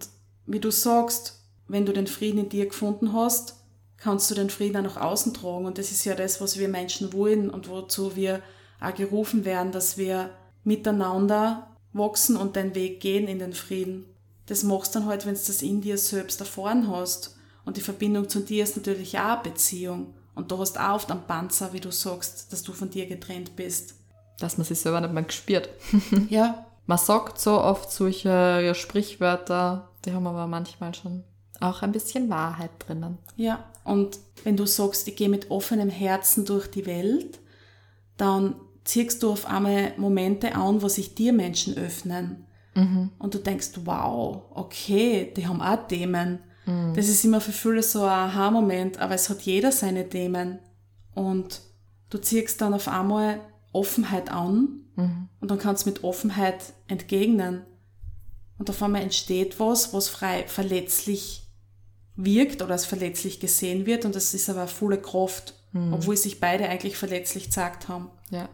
wie 0.45 0.59
du 0.59 0.71
sagst, 0.71 1.36
wenn 1.67 1.85
du 1.85 1.93
den 1.93 2.07
Frieden 2.07 2.39
in 2.39 2.49
dir 2.49 2.67
gefunden 2.67 3.13
hast, 3.13 3.55
kannst 3.97 4.29
du 4.29 4.35
den 4.35 4.49
Frieden 4.49 4.77
auch 4.77 4.95
nach 4.95 5.01
außen 5.01 5.33
tragen. 5.33 5.65
Und 5.65 5.77
das 5.77 5.91
ist 5.91 6.05
ja 6.05 6.15
das, 6.15 6.39
was 6.39 6.57
wir 6.57 6.67
Menschen 6.69 7.13
wollen 7.13 7.49
und 7.49 7.69
wozu 7.69 8.15
wir 8.15 8.41
auch 8.79 8.93
gerufen 8.93 9.45
werden, 9.45 9.71
dass 9.71 9.97
wir 9.97 10.29
miteinander 10.63 11.75
wachsen 11.93 12.37
und 12.37 12.55
den 12.55 12.75
Weg 12.75 12.99
gehen 12.99 13.27
in 13.27 13.39
den 13.39 13.53
Frieden. 13.53 14.05
Das 14.45 14.63
machst 14.63 14.95
du 14.95 14.99
dann 14.99 15.07
halt, 15.07 15.25
wenn 15.25 15.33
du 15.33 15.41
das 15.45 15.61
in 15.61 15.81
dir 15.81 15.97
selbst 15.97 16.39
erfahren 16.39 16.89
hast. 16.89 17.35
Und 17.65 17.77
die 17.77 17.81
Verbindung 17.81 18.29
zu 18.29 18.39
dir 18.39 18.63
ist 18.63 18.77
natürlich 18.77 19.17
auch 19.17 19.39
eine 19.39 19.43
Beziehung. 19.43 20.13
Und 20.35 20.51
du 20.51 20.57
hast 20.59 20.79
auch 20.79 20.95
oft 20.95 21.11
einen 21.11 21.23
Panzer, 21.23 21.73
wie 21.73 21.79
du 21.79 21.91
sagst, 21.91 22.53
dass 22.53 22.63
du 22.63 22.71
von 22.71 22.89
dir 22.89 23.07
getrennt 23.07 23.55
bist. 23.55 23.95
Dass 24.39 24.57
man 24.57 24.65
sich 24.65 24.79
selber 24.79 25.01
nicht 25.01 25.13
mehr 25.13 25.23
gespürt. 25.23 25.69
Ja, 26.29 26.65
Man 26.87 26.97
sagt 26.97 27.37
so 27.37 27.61
oft 27.61 27.91
solche 27.91 28.73
Sprichwörter, 28.73 29.89
die 30.05 30.13
haben 30.13 30.25
aber 30.25 30.47
manchmal 30.47 30.95
schon 30.95 31.25
auch 31.61 31.81
ein 31.81 31.91
bisschen 31.91 32.29
Wahrheit 32.29 32.71
drinnen. 32.79 33.17
Ja, 33.35 33.65
und 33.83 34.19
wenn 34.43 34.57
du 34.57 34.65
sagst, 34.65 35.07
ich 35.07 35.15
gehe 35.15 35.29
mit 35.29 35.49
offenem 35.51 35.89
Herzen 35.89 36.45
durch 36.45 36.67
die 36.67 36.85
Welt, 36.85 37.39
dann 38.17 38.55
ziehst 38.83 39.23
du 39.23 39.31
auf 39.31 39.45
einmal 39.45 39.93
Momente 39.97 40.55
an, 40.55 40.81
wo 40.81 40.87
sich 40.87 41.15
dir 41.15 41.33
Menschen 41.33 41.77
öffnen. 41.77 42.45
Und 43.17 43.33
du 43.33 43.39
denkst, 43.39 43.71
wow, 43.85 44.43
okay, 44.51 45.33
die 45.35 45.47
haben 45.47 45.61
auch 45.61 45.87
Themen. 45.87 46.39
Das 46.95 47.07
ist 47.07 47.25
immer 47.25 47.41
für 47.41 47.51
viele 47.51 47.81
so 47.81 48.03
ein 48.03 48.09
Aha-Moment, 48.09 48.99
aber 48.99 49.15
es 49.15 49.29
hat 49.29 49.41
jeder 49.41 49.71
seine 49.71 50.09
Themen. 50.09 50.59
Und 51.15 51.61
du 52.09 52.17
ziehst 52.19 52.61
dann 52.61 52.73
auf 52.73 52.87
einmal 52.87 53.39
Offenheit 53.71 54.29
an 54.29 54.81
und 54.95 55.51
dann 55.51 55.57
kannst 55.57 55.85
du 55.85 55.89
mit 55.89 56.03
Offenheit 56.03 56.73
entgegnen. 56.87 57.63
Und 58.59 58.69
auf 58.69 58.83
einmal 58.83 59.01
entsteht 59.01 59.59
was, 59.59 59.93
was 59.93 60.09
frei 60.09 60.43
verletzlich 60.47 61.46
wirkt 62.17 62.61
oder 62.61 62.73
als 62.73 62.85
verletzlich 62.85 63.39
gesehen 63.39 63.85
wird 63.85 64.03
und 64.03 64.15
das 64.15 64.33
ist 64.33 64.49
aber 64.49 64.61
eine 64.61 64.67
volle 64.67 64.99
Kraft, 65.01 65.53
obwohl 65.91 66.17
sich 66.17 66.39
beide 66.39 66.67
eigentlich 66.67 66.97
verletzlich 66.97 67.45
gesagt 67.45 67.87
haben. 67.87 68.09
Ja. 68.31 68.49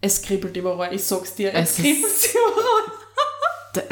Es 0.00 0.22
kribbelt 0.22 0.56
überall, 0.56 0.94
ich 0.94 1.02
sag's 1.04 1.34
dir, 1.34 1.52
es, 1.54 1.70
Es 1.70 1.76
kribbelt 1.76 2.30
überall. 2.32 3.84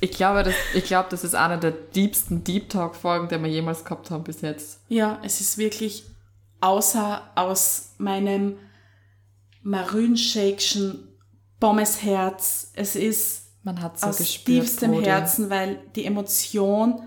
Ich 0.00 0.12
glaube, 0.12 0.44
das, 0.44 0.54
ich 0.74 0.84
glaube, 0.84 1.08
das 1.10 1.24
ist 1.24 1.34
eine 1.34 1.58
der 1.58 1.72
diebsten 1.72 2.44
Deep 2.44 2.68
Talk-Folgen, 2.70 3.28
die 3.28 3.38
wir 3.38 3.48
jemals 3.50 3.84
gehabt 3.84 4.10
haben 4.12 4.22
bis 4.24 4.40
jetzt. 4.42 4.78
Ja, 4.88 5.20
es 5.24 5.40
ist 5.40 5.58
wirklich 5.58 6.04
außer 6.60 7.22
aus 7.34 7.90
meinem 7.98 8.58
Marünschäkchen 9.62 11.08
Pommesherz. 11.60 12.70
Es 12.74 12.94
ist 12.96 13.48
Man 13.64 13.82
hat 13.82 13.98
so 13.98 14.06
aus 14.06 14.18
gespürt. 14.18 14.64
tiefstem. 14.66 14.92
Herzen, 15.02 15.50
weil 15.50 15.80
die 15.96 16.04
Emotion 16.04 17.02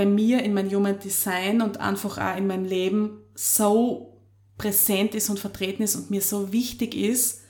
bei 0.00 0.06
mir 0.06 0.42
in 0.42 0.54
meinem 0.54 0.74
Human 0.74 0.98
Design 0.98 1.60
und 1.60 1.76
einfach 1.76 2.16
auch 2.16 2.38
in 2.38 2.46
meinem 2.46 2.64
Leben 2.64 3.20
so 3.34 4.18
präsent 4.56 5.14
ist 5.14 5.28
und 5.28 5.38
vertreten 5.38 5.82
ist 5.82 5.94
und 5.94 6.08
mir 6.10 6.22
so 6.22 6.54
wichtig 6.54 6.94
ist, 6.94 7.42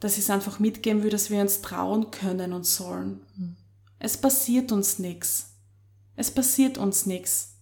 dass 0.00 0.14
ich 0.14 0.20
es 0.20 0.30
einfach 0.30 0.60
mitgeben 0.60 1.02
will, 1.02 1.10
dass 1.10 1.28
wir 1.28 1.42
uns 1.42 1.60
trauen 1.60 2.10
können 2.10 2.54
und 2.54 2.64
sollen. 2.64 3.20
Es 3.98 4.16
passiert 4.16 4.72
uns 4.72 4.98
nichts. 4.98 5.50
Es 6.16 6.30
passiert 6.30 6.78
uns 6.78 7.04
nichts. 7.04 7.58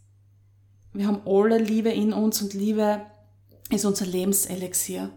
Wir 0.93 1.09
haben 1.09 1.23
alle 1.27 1.59
Liebe 1.59 1.89
in 1.91 2.13
uns 2.13 2.41
und 2.43 2.55
Liebe 2.55 3.05
ist 3.71 3.85
unser 3.85 4.07
Lebenselixier. 4.07 5.11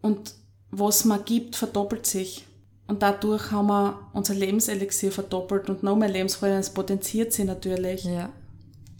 Und 0.00 0.34
was 0.72 1.04
man 1.04 1.24
gibt, 1.24 1.54
verdoppelt 1.54 2.04
sich. 2.06 2.46
Und 2.86 3.02
dadurch 3.02 3.50
haben 3.50 3.68
wir 3.68 4.10
unser 4.12 4.34
Lebenselixier 4.34 5.12
verdoppelt 5.12 5.70
und 5.70 5.82
noch 5.82 5.96
mehr 5.96 6.08
Lebensfreude, 6.08 6.56
es 6.56 6.70
potenziert 6.70 7.32
sie 7.32 7.44
natürlich. 7.44 8.04
Ja. 8.04 8.30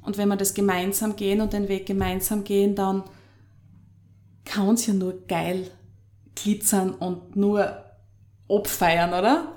Und 0.02 0.18
wenn 0.18 0.28
wir 0.28 0.36
das 0.36 0.54
gemeinsam 0.54 1.16
gehen 1.16 1.40
und 1.40 1.52
den 1.52 1.68
Weg 1.68 1.86
gemeinsam 1.86 2.44
gehen, 2.44 2.74
dann 2.74 3.04
kann 4.44 4.74
es 4.74 4.86
ja 4.86 4.94
nur 4.94 5.26
geil 5.26 5.70
glitzern 6.34 6.94
und 6.94 7.36
nur 7.36 7.84
abfeiern, 8.48 9.10
oder? 9.10 9.54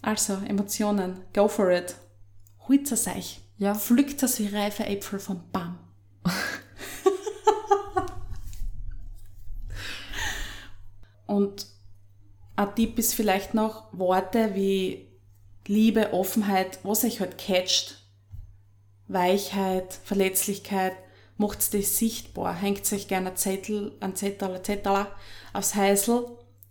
Also, 0.00 0.38
Emotionen, 0.46 1.20
go 1.34 1.48
for 1.48 1.70
it. 1.70 1.96
Holt 2.68 2.90
es 2.90 3.06
euch. 3.06 3.40
Ja. 3.58 3.74
Pflückt 3.74 4.22
es 4.22 4.38
wie 4.38 4.48
reife 4.48 4.86
Äpfel 4.86 5.18
vom 5.18 5.42
Baum. 5.52 5.78
und 11.26 11.66
ein 12.56 12.74
Tipp 12.74 12.98
ist 12.98 13.14
vielleicht 13.14 13.54
noch 13.54 13.86
Worte 13.92 14.54
wie 14.54 15.08
Liebe, 15.66 16.12
Offenheit, 16.12 16.78
was 16.82 17.04
euch 17.04 17.20
halt 17.20 17.38
catcht. 17.38 17.98
Weichheit, 19.08 19.98
Verletzlichkeit, 20.04 20.94
macht 21.36 21.74
das 21.74 21.98
sichtbar. 21.98 22.54
Hängt 22.54 22.90
euch 22.92 23.08
gerne 23.08 23.30
ein 23.30 23.36
Zettel, 23.36 23.96
ein 24.00 24.16
Zettel, 24.16 24.54
ein 24.54 24.64
Zettel 24.64 25.06
aufs 25.52 25.74
Häusl, 25.74 26.26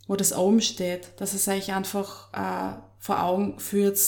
wo 0.07 0.15
das 0.15 0.33
oben 0.33 0.61
steht, 0.61 1.13
dass 1.17 1.33
es 1.33 1.47
euch 1.47 1.73
einfach 1.73 2.33
äh, 2.33 2.81
vor 2.99 3.23
Augen 3.23 3.59
führt, 3.59 3.99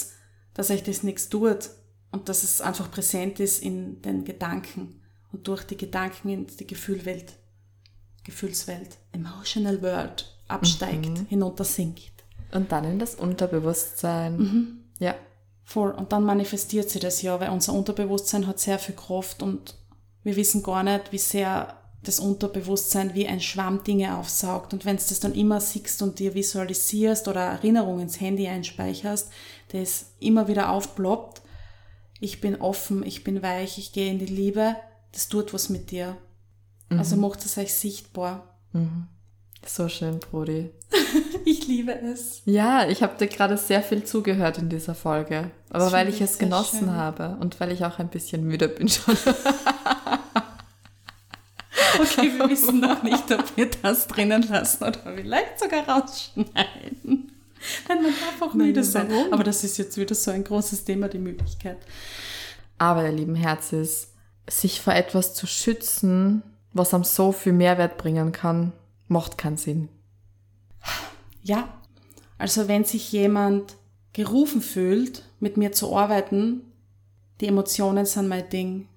dass 0.54 0.70
euch 0.70 0.84
das 0.84 1.04
nichts 1.04 1.30
tut 1.30 1.70
und 2.12 2.30
dass 2.30 2.44
es 2.44 2.62
einfach 2.62 2.92
präsent 2.92 3.40
ist 3.40 3.62
in 3.62 4.02
den 4.02 4.24
Gedanken 4.26 5.02
und 5.32 5.48
durch 5.48 5.64
die 5.64 5.78
Gedanken 5.78 6.30
in 6.30 6.48
die 6.48 6.68
Gefühlwelt, 6.68 7.34
Gefühlswelt, 8.24 8.98
Emotional 9.12 9.82
World 9.82 10.33
absteigt, 10.54 11.10
Mhm. 11.10 11.26
hinuntersinkt. 11.28 12.12
Und 12.52 12.72
dann 12.72 12.84
in 12.86 13.00
das 13.00 13.16
Unterbewusstsein. 13.16 14.84
Ja. 15.00 15.16
Voll. 15.64 15.92
Und 15.92 16.12
dann 16.12 16.24
manifestiert 16.24 16.90
sich 16.90 17.02
das 17.02 17.22
ja, 17.22 17.40
weil 17.40 17.50
unser 17.50 17.74
Unterbewusstsein 17.74 18.48
hat 18.48 18.60
sehr 18.60 18.80
viel 18.80 18.96
Kraft 18.96 19.42
und 19.42 19.76
wir 20.24 20.36
wissen 20.36 20.62
gar 20.62 20.84
nicht, 20.84 21.12
wie 21.12 21.18
sehr 21.18 21.78
das 22.04 22.20
Unterbewusstsein 22.20 23.14
wie 23.16 23.28
ein 23.28 23.40
Schwamm 23.40 23.84
Dinge 23.84 24.18
aufsaugt. 24.18 24.74
Und 24.74 24.84
wenn 24.86 24.98
du 24.98 25.04
das 25.08 25.22
dann 25.22 25.34
immer 25.34 25.62
siehst 25.62 26.02
und 26.02 26.20
dir 26.20 26.34
visualisierst 26.34 27.28
oder 27.30 27.42
Erinnerungen 27.42 28.02
ins 28.02 28.20
Handy 28.20 28.48
einspeicherst, 28.48 29.30
das 29.72 30.08
immer 30.20 30.48
wieder 30.50 30.70
aufploppt, 30.70 31.42
ich 32.20 32.42
bin 32.42 32.60
offen, 32.62 33.04
ich 33.06 33.24
bin 33.24 33.42
weich, 33.42 33.78
ich 33.78 33.94
gehe 33.94 34.12
in 34.12 34.20
die 34.20 34.26
Liebe, 34.26 34.76
das 35.14 35.30
tut 35.30 35.54
was 35.54 35.70
mit 35.70 35.92
dir. 35.92 36.18
Also 36.90 37.16
macht 37.16 37.44
es 37.46 37.58
euch 37.58 37.74
sichtbar. 37.74 38.60
So 39.66 39.88
schön, 39.90 40.20
Brody. 40.20 40.72
Ich 41.46 41.68
liebe 41.68 41.92
es. 41.92 42.42
Ja, 42.46 42.88
ich 42.88 43.04
habe 43.04 43.18
dir 43.18 43.28
gerade 43.28 43.58
sehr 43.58 43.84
viel 43.84 44.06
zugehört 44.06 44.60
in 44.60 44.70
dieser 44.70 44.96
Folge. 44.96 45.52
Aber 45.72 45.92
weil 45.92 46.08
ich 46.08 46.22
es 46.22 46.38
genossen 46.38 46.80
schön. 46.80 46.96
habe 46.96 47.36
und 47.42 47.60
weil 47.60 47.74
ich 47.74 47.84
auch 47.84 48.00
ein 48.00 48.08
bisschen 48.08 48.46
müde 48.46 48.70
bin 48.70 48.88
schon. 48.88 49.18
Okay, 52.00 52.32
wir 52.38 52.50
wissen 52.50 52.80
noch 52.80 53.04
nicht, 53.04 53.32
ob 53.32 53.56
wir 53.56 53.70
das 53.70 54.08
drinnen 54.08 54.42
lassen 54.50 54.84
oder 54.84 55.00
vielleicht 55.16 55.60
sogar 55.60 55.88
rausschneiden. 55.88 56.52
Nein, 57.88 58.02
man 58.02 58.04
darf 58.06 58.42
auch 58.42 58.54
Nein, 58.56 58.68
müde 58.68 58.84
sein. 58.84 59.08
warum? 59.12 59.32
Aber 59.34 59.44
das 59.44 59.64
ist 59.64 59.78
jetzt 59.78 59.98
wieder 59.98 60.16
so 60.16 60.32
ein 60.32 60.44
großes 60.44 60.86
Thema, 60.86 61.08
die 61.08 61.20
Möglichkeit. 61.20 61.78
Aber 62.80 63.06
ihr 63.06 63.12
lieben 63.12 63.36
Herzis, 63.36 64.10
sich 64.50 64.82
vor 64.82 64.94
etwas 64.94 65.36
zu 65.36 65.46
schützen, 65.46 66.42
was 66.74 66.94
einem 66.94 67.04
so 67.04 67.32
viel 67.32 67.54
Mehrwert 67.54 67.98
bringen 67.98 68.32
kann, 68.32 68.74
macht 69.14 69.38
keinen 69.38 69.58
Sinn. 69.58 69.88
Ja, 71.42 71.70
also 72.38 72.68
wenn 72.68 72.84
sich 72.84 73.12
jemand 73.12 73.76
gerufen 74.12 74.62
fühlt, 74.62 75.24
mit 75.40 75.56
mir 75.58 75.72
zu 75.72 75.96
arbeiten, 75.96 76.62
die 77.40 77.48
Emotionen 77.48 78.06
sind 78.06 78.28
mein 78.28 78.50
Ding. 78.50 78.88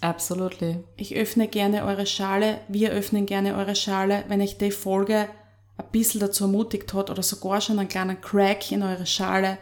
Absolutely. 0.00 0.84
Ich 0.96 1.14
öffne 1.14 1.48
gerne 1.48 1.84
eure 1.84 2.06
Schale, 2.06 2.60
wir 2.68 2.90
öffnen 2.90 3.26
gerne 3.26 3.56
eure 3.56 3.74
Schale. 3.74 4.24
Wenn 4.28 4.40
euch 4.40 4.58
die 4.58 4.70
Folge 4.70 5.28
ein 5.76 5.90
bisschen 5.92 6.20
dazu 6.20 6.44
ermutigt 6.44 6.92
hat 6.92 7.10
oder 7.10 7.22
sogar 7.22 7.60
schon 7.60 7.78
einen 7.78 7.88
kleinen 7.88 8.20
Crack 8.20 8.70
in 8.70 8.82
eure 8.82 9.06
Schale 9.06 9.58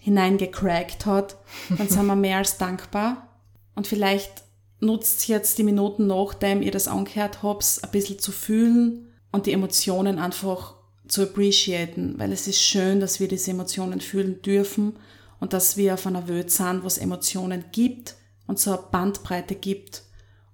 hineingecrackt 0.00 1.06
hat, 1.06 1.36
dann 1.76 1.88
sind 1.88 2.06
wir 2.06 2.16
mehr 2.16 2.38
als 2.38 2.58
dankbar. 2.58 3.28
Und 3.74 3.86
vielleicht 3.86 4.44
nutzt 4.80 5.28
jetzt 5.28 5.58
die 5.58 5.62
Minuten, 5.62 6.06
nachdem 6.06 6.62
ihr 6.62 6.72
das 6.72 6.88
angehört 6.88 7.42
habt, 7.42 7.80
ein 7.82 7.90
bisschen 7.90 8.18
zu 8.18 8.32
fühlen 8.32 9.12
und 9.30 9.46
die 9.46 9.52
Emotionen 9.52 10.18
einfach 10.18 10.74
zu 11.06 11.22
appreciaten, 11.22 12.18
weil 12.18 12.32
es 12.32 12.46
ist 12.46 12.62
schön, 12.62 13.00
dass 13.00 13.20
wir 13.20 13.28
diese 13.28 13.50
Emotionen 13.50 14.00
fühlen 14.00 14.42
dürfen 14.42 14.96
und 15.38 15.52
dass 15.52 15.76
wir 15.76 15.94
auf 15.94 16.06
einer 16.06 16.28
Welt 16.28 16.50
sind, 16.50 16.82
wo 16.82 16.86
es 16.86 16.98
Emotionen 16.98 17.64
gibt 17.72 18.16
und 18.46 18.58
so 18.58 18.72
eine 18.72 18.82
Bandbreite 18.90 19.54
gibt 19.54 20.04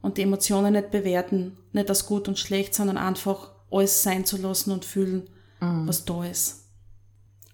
und 0.02 0.16
die 0.16 0.22
Emotionen 0.22 0.72
nicht 0.72 0.90
bewerten, 0.90 1.58
nicht 1.72 1.88
als 1.88 2.06
gut 2.06 2.28
und 2.28 2.38
schlecht, 2.38 2.74
sondern 2.74 2.96
einfach 2.96 3.52
alles 3.70 4.02
sein 4.02 4.24
zu 4.24 4.36
lassen 4.38 4.70
und 4.70 4.84
fühlen, 4.84 5.28
was 5.60 6.04
da 6.04 6.24
ist. 6.24 6.66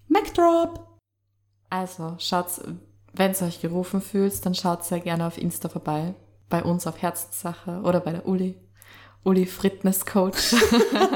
Mic 0.09 0.33
drop! 0.35 0.99
Also, 1.71 2.17
schaut, 2.19 2.47
wenn 3.15 3.31
es 3.31 3.41
euch 3.41 3.61
gerufen 3.61 4.03
fühlt, 4.03 4.45
dann 4.45 4.55
schaut 4.55 4.85
sehr 4.85 5.01
gerne 5.01 5.27
auf 5.27 5.39
Insta 5.39 5.69
vorbei. 5.69 6.15
Bei 6.53 6.63
uns 6.63 6.87
auf 6.87 7.01
Herzenssache 7.01 7.81
oder 7.83 8.01
bei 8.01 8.13
der 8.13 8.29
Uli. 8.29 8.57
Uli 9.25 9.47
Fitness 9.47 10.05
Coach. 10.05 10.55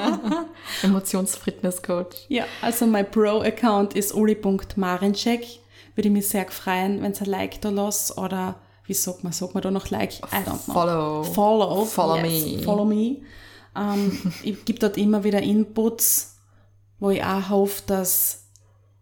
Emotions-Fitness 0.82 1.82
Coach. 1.82 2.24
Ja, 2.28 2.46
also 2.62 2.86
mein 2.86 3.10
Pro-Account 3.10 3.92
ist 3.92 4.14
uli.marinczek. 4.14 5.46
Würde 5.94 6.08
mich 6.08 6.28
sehr 6.28 6.48
freuen, 6.48 7.02
wenn 7.02 7.12
ihr 7.12 7.20
ein 7.20 7.26
Like 7.26 7.60
da 7.60 7.68
lasst 7.68 8.16
oder 8.16 8.54
wie 8.86 8.94
sagt 8.94 9.24
man, 9.24 9.34
sagt 9.34 9.52
man 9.52 9.62
da 9.62 9.70
noch 9.70 9.90
Like? 9.90 10.14
I 10.32 10.36
don't 10.36 10.64
know. 10.64 10.72
Follow. 10.72 11.22
Follow. 11.24 11.84
Follow 11.84 12.16
yes, 12.24 12.46
me. 12.46 12.62
Follow 12.62 12.84
me. 12.86 13.16
Ähm, 13.76 14.32
ich 14.42 14.64
gebe 14.64 14.78
dort 14.78 14.96
immer 14.96 15.22
wieder 15.22 15.42
Inputs, 15.42 16.38
wo 16.98 17.10
ich 17.10 17.22
auch 17.22 17.50
hoffe, 17.50 17.82
dass 17.86 18.46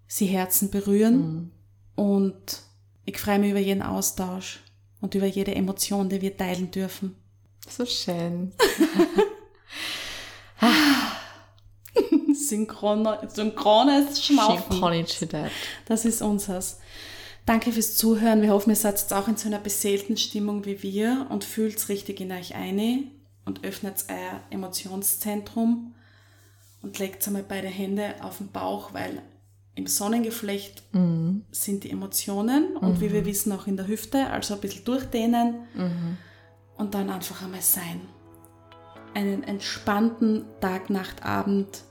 sie 0.09 0.27
Herzen 0.27 0.73
berühren. 0.73 1.53
Und 1.95 2.63
ich 3.05 3.21
freue 3.21 3.39
mich 3.39 3.53
über 3.53 3.61
jeden 3.61 3.83
Austausch 3.83 4.65
und 5.05 5.15
über 5.15 5.27
jede 5.27 5.55
Emotion, 5.55 6.09
die 6.09 6.23
wir 6.23 6.35
teilen 6.35 6.71
dürfen. 6.71 7.15
So 7.69 7.85
schön. 7.85 8.53
Synchron, 12.35 13.07
synchrones. 13.29 14.17
Synchronicität. 14.27 15.51
Das 15.85 16.07
ist 16.07 16.23
unseres. 16.23 16.79
Danke 17.45 17.71
fürs 17.71 17.99
Zuhören. 17.99 18.41
Wir 18.41 18.53
hoffen, 18.53 18.71
ihr 18.71 18.77
seid 18.77 18.99
jetzt 18.99 19.13
auch 19.13 19.29
in 19.29 19.37
so 19.37 19.47
einer 19.47 19.59
beseelten 19.59 20.17
Stimmung 20.17 20.65
wie 20.65 20.83
wir 20.83 21.27
und 21.29 21.45
fühlt's 21.45 21.91
richtig 21.91 22.21
in 22.21 22.33
euch 22.33 22.55
ein 22.55 23.11
und 23.45 23.63
öffnet 23.63 24.07
euer 24.09 24.41
Emotionszentrum 24.49 25.95
und 26.81 26.99
legt 26.99 27.27
einmal 27.27 27.45
beide 27.47 27.69
Hände 27.69 28.15
auf 28.23 28.39
den 28.39 28.51
Bauch, 28.51 28.95
weil 28.95 29.21
im 29.77 29.87
Sonnengeflecht 29.87 30.83
sind 31.51 31.85
die 31.85 31.91
Emotionen 31.91 32.77
und 32.77 33.01
wie 33.01 33.13
wir 33.13 33.25
wissen 33.25 33.53
auch 33.53 33.67
in 33.67 33.77
der 33.77 33.87
Hüfte, 33.89 34.31
also 34.31 34.55
ein 34.55 34.61
bisschen 34.61 34.85
durchdehnen 34.85 35.57
und 36.77 36.95
dann 36.95 37.11
einfach 37.11 37.43
einmal 37.43 37.61
sein. 37.63 38.01
Einen 39.15 39.43
entspannten 39.43 40.45
Tag, 40.61 40.91
Nacht, 40.91 41.25
Abend, 41.25 41.83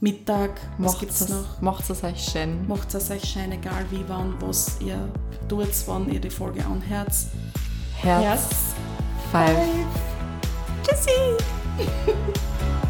Mittag, 0.00 0.60
was 0.78 0.92
Macht 0.92 1.00
gibt's 1.00 1.20
es, 1.20 1.28
noch? 1.28 1.60
macht's 1.60 1.90
es 1.90 2.02
euch 2.02 2.24
schön. 2.24 2.66
Macht 2.66 2.94
es 2.94 3.10
euch 3.10 3.24
schein, 3.24 3.52
egal 3.52 3.84
wie, 3.90 4.02
wann, 4.08 4.34
was 4.40 4.80
ihr 4.80 5.12
tut, 5.48 5.68
wann 5.86 6.10
ihr 6.10 6.20
die 6.20 6.30
Folge 6.30 6.64
anhört. 6.64 7.12
Herz. 7.96 8.48
Five. 9.30 9.58
Tschüssi! 10.82 11.10